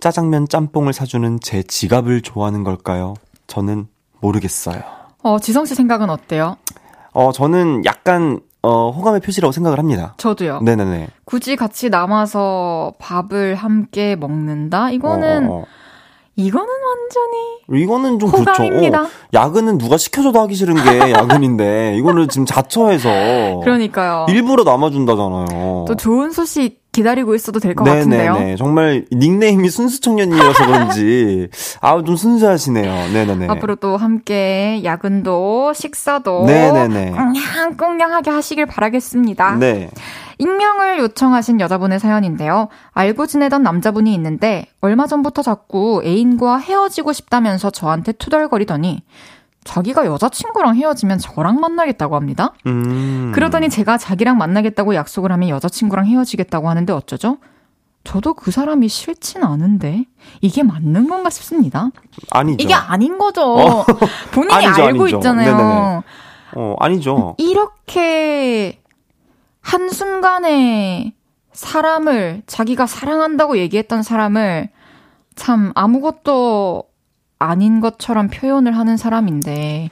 [0.00, 3.14] 짜장면 짬뽕을 사주는 제 지갑을 좋아하는 걸까요?
[3.48, 3.88] 저는
[4.20, 4.80] 모르겠어요.
[5.22, 6.56] 어, 지성 씨 생각은 어때요?
[7.12, 10.14] 어, 저는 약간 어, 호감의 표시라고 생각을 합니다.
[10.16, 10.60] 저도요.
[10.60, 11.08] 네네네.
[11.24, 14.90] 굳이 같이 남아서 밥을 함께 먹는다?
[14.90, 15.58] 이거는 어, 어.
[15.60, 15.64] 어.
[16.38, 18.98] 이거는 완전히 이거는 좀 호감입니다.
[19.00, 19.12] 그렇죠.
[19.12, 23.08] 어, 야근은 누가 시켜줘도 하기 싫은 게 야근인데 이거는 지금 자처해서
[23.64, 24.26] 그러니까요.
[24.28, 25.84] 일부러 남아준다잖아요.
[25.88, 28.34] 또 좋은 소식 기다리고 있어도 될 것 같은데요.
[28.34, 28.56] 네네네.
[28.56, 31.48] 정말 닉네임이 순수 청년이어서 그런지
[31.82, 33.12] 아우 좀 순수하시네요.
[33.12, 33.46] 네네네.
[33.48, 37.10] 앞으로 또 함께 야근도 식사도 네네네.
[37.16, 39.56] 꽁냥꽁냥하게 하시길 바라겠습니다.
[39.56, 39.90] 네.
[40.38, 42.68] 익명을 요청하신 여자분의 사연인데요.
[42.92, 49.02] 알고 지내던 남자분이 있는데 얼마 전부터 자꾸 애인과 헤어지고 싶다면서 저한테 투덜거리더니
[49.64, 52.54] 자기가 여자친구랑 헤어지면 저랑 만나겠다고 합니다.
[52.66, 53.32] 음.
[53.34, 57.38] 그러더니 제가 자기랑 만나겠다고 약속을 하면 여자친구랑 헤어지겠다고 하는데 어쩌죠?
[58.04, 60.06] 저도 그 사람이 싫진 않은데
[60.40, 61.90] 이게 맞는 건가 싶습니다.
[62.30, 62.56] 아니죠.
[62.64, 63.42] 이게 아닌 거죠.
[63.42, 63.84] 어.
[64.32, 65.16] 본인이 아니죠, 알고 아니죠.
[65.18, 65.56] 있잖아요.
[65.56, 66.02] 네네네.
[66.56, 67.34] 어, 아니죠.
[67.38, 68.80] 이렇게
[69.68, 71.12] 한순간에
[71.52, 74.70] 사람을 자기가 사랑한다고 얘기했던 사람을
[75.34, 76.84] 참 아무것도
[77.38, 79.90] 아닌 것처럼 표현을 하는 사람인데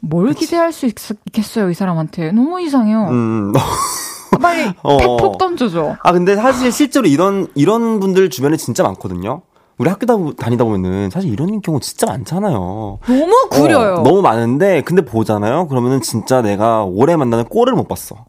[0.00, 0.40] 뭘 그치.
[0.40, 0.94] 기대할 수 있,
[1.32, 3.08] 겠어요이 사람한테 너무 이상해요.
[3.08, 3.52] 음.
[3.56, 4.98] 아, 빨리 어.
[4.98, 5.96] 팩폭 던져줘.
[6.02, 9.40] 아 근데 사실 실제로 이런 이런 분들 주변에 진짜 많거든요.
[9.78, 10.04] 우리 학교
[10.34, 12.98] 다니다 보면은 사실 이런 경우 진짜 많잖아요.
[13.06, 13.94] 너무 구려요.
[13.94, 15.66] 어, 너무 많은데 근데 보잖아요.
[15.68, 18.27] 그러면은 진짜 내가 오래 만나는 꼴을 못 봤어.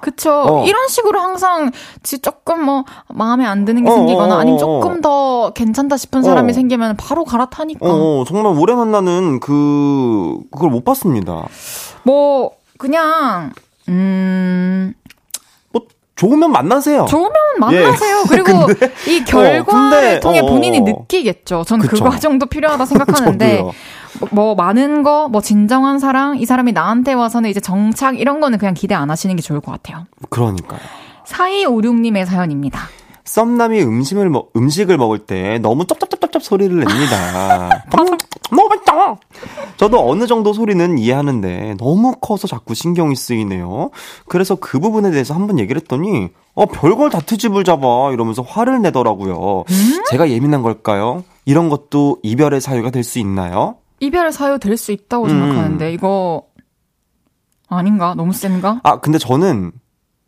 [0.00, 0.30] 그쵸.
[0.30, 0.64] 어.
[0.66, 1.70] 이런 식으로 항상
[2.22, 6.22] 조금 뭐 마음에 안 드는 게 어, 생기거나 어, 아니면 어, 조금 더 괜찮다 싶은
[6.22, 6.54] 사람이 어.
[6.54, 7.86] 생기면 바로 갈아타니까.
[7.86, 11.46] 어, 정말 오래 만나는 그 그걸 못 봤습니다.
[12.02, 13.52] 뭐 그냥
[13.88, 14.94] 음.
[15.70, 15.82] 뭐
[16.16, 17.06] 좋으면 만나세요.
[17.08, 18.18] 좋으면 만나세요.
[18.18, 18.22] 예.
[18.28, 21.64] 그리고 근데, 이 결과를 근데, 통해 본인이 느끼겠죠.
[21.66, 23.64] 저는 그 과정도 필요하다 생각하는데
[24.32, 28.74] 뭐 많은 거, 뭐 진정한 사랑, 이 사람이 나한테 와서는 이제 정착 이런 거는 그냥
[28.74, 30.06] 기대 안 하시는 게 좋을 것 같아요.
[30.28, 30.80] 그러니까요.
[31.26, 32.80] 4256님의 사연입니다.
[33.24, 37.84] 썸남이 음식을 먹, 음식을 먹을 때 너무 쩝쩝쩝쩝 소리를 냅니다.
[38.50, 39.16] 너무 맛있다!
[39.76, 43.90] 저도 어느 정도 소리는 이해하는데 너무 커서 자꾸 신경이 쓰이네요.
[44.26, 49.64] 그래서 그 부분에 대해서 한번 얘기를 했더니 어, 별걸 다 트집을 잡아 이러면서 화를 내더라고요.
[49.70, 50.02] 음?
[50.10, 51.22] 제가 예민한 걸까요?
[51.44, 53.76] 이런 것도 이별의 사유가 될 수 있나요?
[54.00, 55.28] 이별의 사유 될 수 있다고 음.
[55.30, 56.48] 생각하는데 이거
[57.68, 58.14] 아닌가?
[58.14, 58.80] 너무 센가?
[58.82, 59.72] 아 근데 저는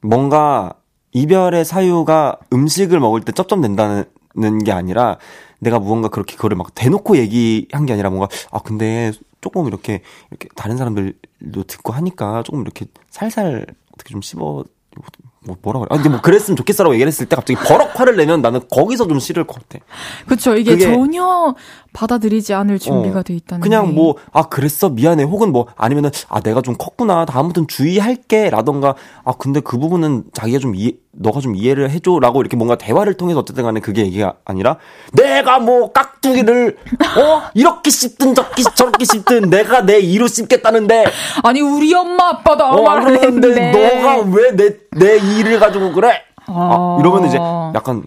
[0.03, 0.75] 뭔가
[1.13, 5.19] 이별의 사유가 음식을 먹을 때 쩝쩝 낸다는 게 아니라
[5.59, 10.49] 내가 무언가 그렇게 그거를 막 대놓고 얘기한 게 아니라 뭔가 아 근데 조금 이렇게 이렇게
[10.55, 14.65] 다른 사람들도 듣고 하니까 조금 이렇게 살살 어떻게 좀 씹어
[15.45, 15.89] 뭐 뭐라 그래?
[15.91, 19.19] 아, 근데 뭐 그랬으면 좋겠어라고 얘기를 했을 때 갑자기 버럭 화를 내면 나는 거기서 좀
[19.19, 19.85] 싫을 것 같아.
[20.27, 20.55] 그렇죠.
[20.57, 21.55] 이게 전혀
[21.93, 23.61] 받아들이지 않을 준비가 어, 돼 있다는.
[23.61, 29.33] 그냥 뭐 아 그랬어 미안해 혹은 뭐 아니면은 아 내가 좀 컸구나 다음부터는 주의할게라던가 아
[29.33, 33.65] 근데 그 부분은 자기가 좀 이해 너가 좀 이해를 해줘라고 이렇게 뭔가 대화를 통해서 어쨌든
[33.65, 34.77] 간에 그게 얘기가 아니라
[35.13, 36.77] 내가 뭐 깍두기를
[37.19, 37.43] 어?
[37.55, 41.05] 이렇게 씹든 저렇게 저렇게 씹든 내가 내 이로 씹겠다는데.
[41.45, 43.73] 아니 우리 엄마 아빠도 어, 말했는데.
[43.73, 46.23] 너가 왜 내 내 이를 가지고 그래?
[46.47, 47.37] 아, 이러면 이제
[47.75, 48.05] 약간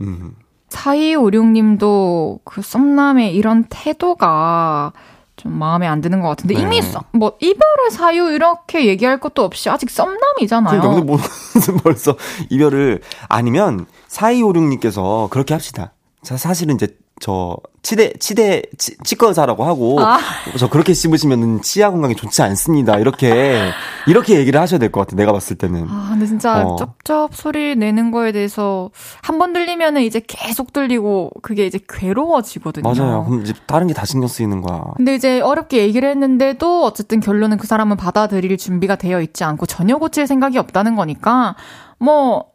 [0.00, 0.34] 음.
[0.70, 4.92] 4256님도 그 썸남의 이런 태도가
[5.38, 6.60] 좀 마음에 안 드는 것 같은데 네.
[6.60, 10.80] 이미 썸, 뭐 이별의 사유 이렇게 얘기할 것도 없이 아직 썸남이잖아요.
[10.80, 11.18] 그러니까 근데 뭐
[11.82, 12.16] 벌써
[12.50, 15.92] 이별을 아니면 4256님께서 그렇게 합시다.
[16.22, 16.88] 자, 사실은 이제
[17.20, 20.18] 저 치대 치대 치, 치과 의사라고 하고 아.
[20.58, 22.96] 저 그렇게 씹으시면 치아 건강에 좋지 않습니다.
[22.98, 23.70] 이렇게
[24.06, 25.16] 이렇게 얘기를 하셔야 될 것 같아.
[25.16, 25.86] 내가 봤을 때는.
[25.88, 26.76] 아 근데 진짜 어.
[26.76, 28.90] 쩝쩝 소리 내는 거에 대해서
[29.22, 32.82] 한 번 들리면은 이제 계속 들리고 그게 이제 괴로워지거든요.
[32.92, 33.24] 맞아요.
[33.24, 34.84] 그럼 이제 다른 게 다 신경 쓰이는 거야.
[34.96, 39.96] 근데 이제 어렵게 얘기를 했는데도 어쨌든 결론은 그 사람은 받아들일 준비가 되어 있지 않고 전혀
[39.98, 41.56] 고칠 생각이 없다는 거니까
[41.98, 42.46] 뭐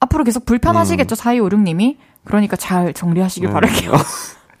[0.00, 1.14] 앞으로 계속 불편하시겠죠.
[1.14, 1.16] 음.
[1.16, 1.96] 4256님이.
[2.24, 3.52] 그러니까 잘 정리하시길 네.
[3.52, 3.92] 바랄게요.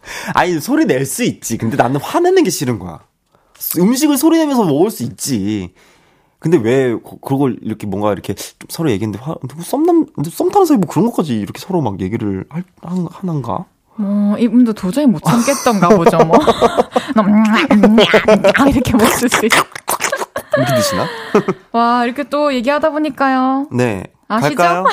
[0.34, 1.56] 아니, 소리 낼 수 있지.
[1.56, 3.00] 근데 나는 화내는 게 싫은 거야.
[3.78, 5.72] 음식을 소리 내면서 먹을 수 있지.
[6.40, 10.88] 근데 왜 그걸 이렇게 뭔가 이렇게 좀 서로 얘기했는데 화, 썸남 썸 타는 사이 뭐
[10.88, 13.64] 그런 것까지 이렇게 서로 막 얘기를 할 하는가?
[13.94, 16.36] 뭐 이분도 도저히 못 참겠던가 보죠 뭐.
[18.68, 19.52] 이렇게 먹을 수 있.
[20.56, 21.06] 이렇게 드시나?
[21.70, 23.68] 와 이렇게 또 얘기하다 보니까요.
[23.70, 24.02] 네.
[24.26, 24.84] 아시죠?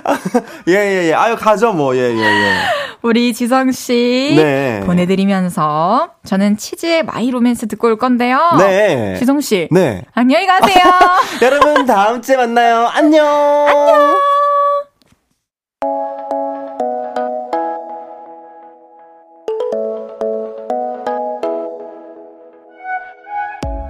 [0.68, 1.14] 예, 예, 예.
[1.14, 1.96] 아유, 가죠, 뭐.
[1.96, 2.54] 예, 예, 예.
[3.02, 4.34] 우리 지성씨.
[4.36, 4.80] 네.
[4.86, 8.38] 보내드리면서 저는 치즈의 My Romance 듣고 올 건데요.
[8.58, 9.16] 네.
[9.18, 9.68] 지성씨.
[9.70, 10.02] 네.
[10.14, 10.84] 안녕히 가세요.
[11.42, 12.86] 여러분, 다음주에 만나요.
[12.92, 13.26] 안녕.
[13.26, 14.16] 안녕.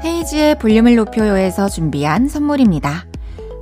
[0.05, 3.12] 헤이즈의 볼륨을 높여요에서 준비한 선물입니다.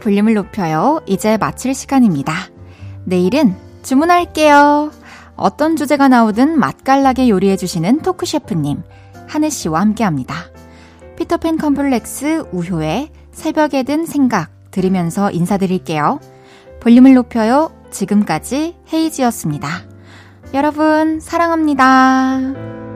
[0.00, 1.00] 볼륨을 높여요.
[1.06, 2.32] 이제 마칠 시간입니다.
[3.04, 4.90] 내일은 주문할게요.
[5.36, 8.82] 어떤 주제가 나오든 맛깔나게 요리해주시는 토크 셰프님,
[9.26, 10.34] 하늘 씨와 함께 합니다.
[11.16, 16.20] 피터팬 컴플렉스 우효의 새벽에 든 생각 들으면서 인사드릴게요.
[16.80, 17.70] 볼륨을 높여요.
[17.90, 19.68] 지금까지 헤이지였습니다.
[20.54, 22.89] 여러분, 사랑합니다.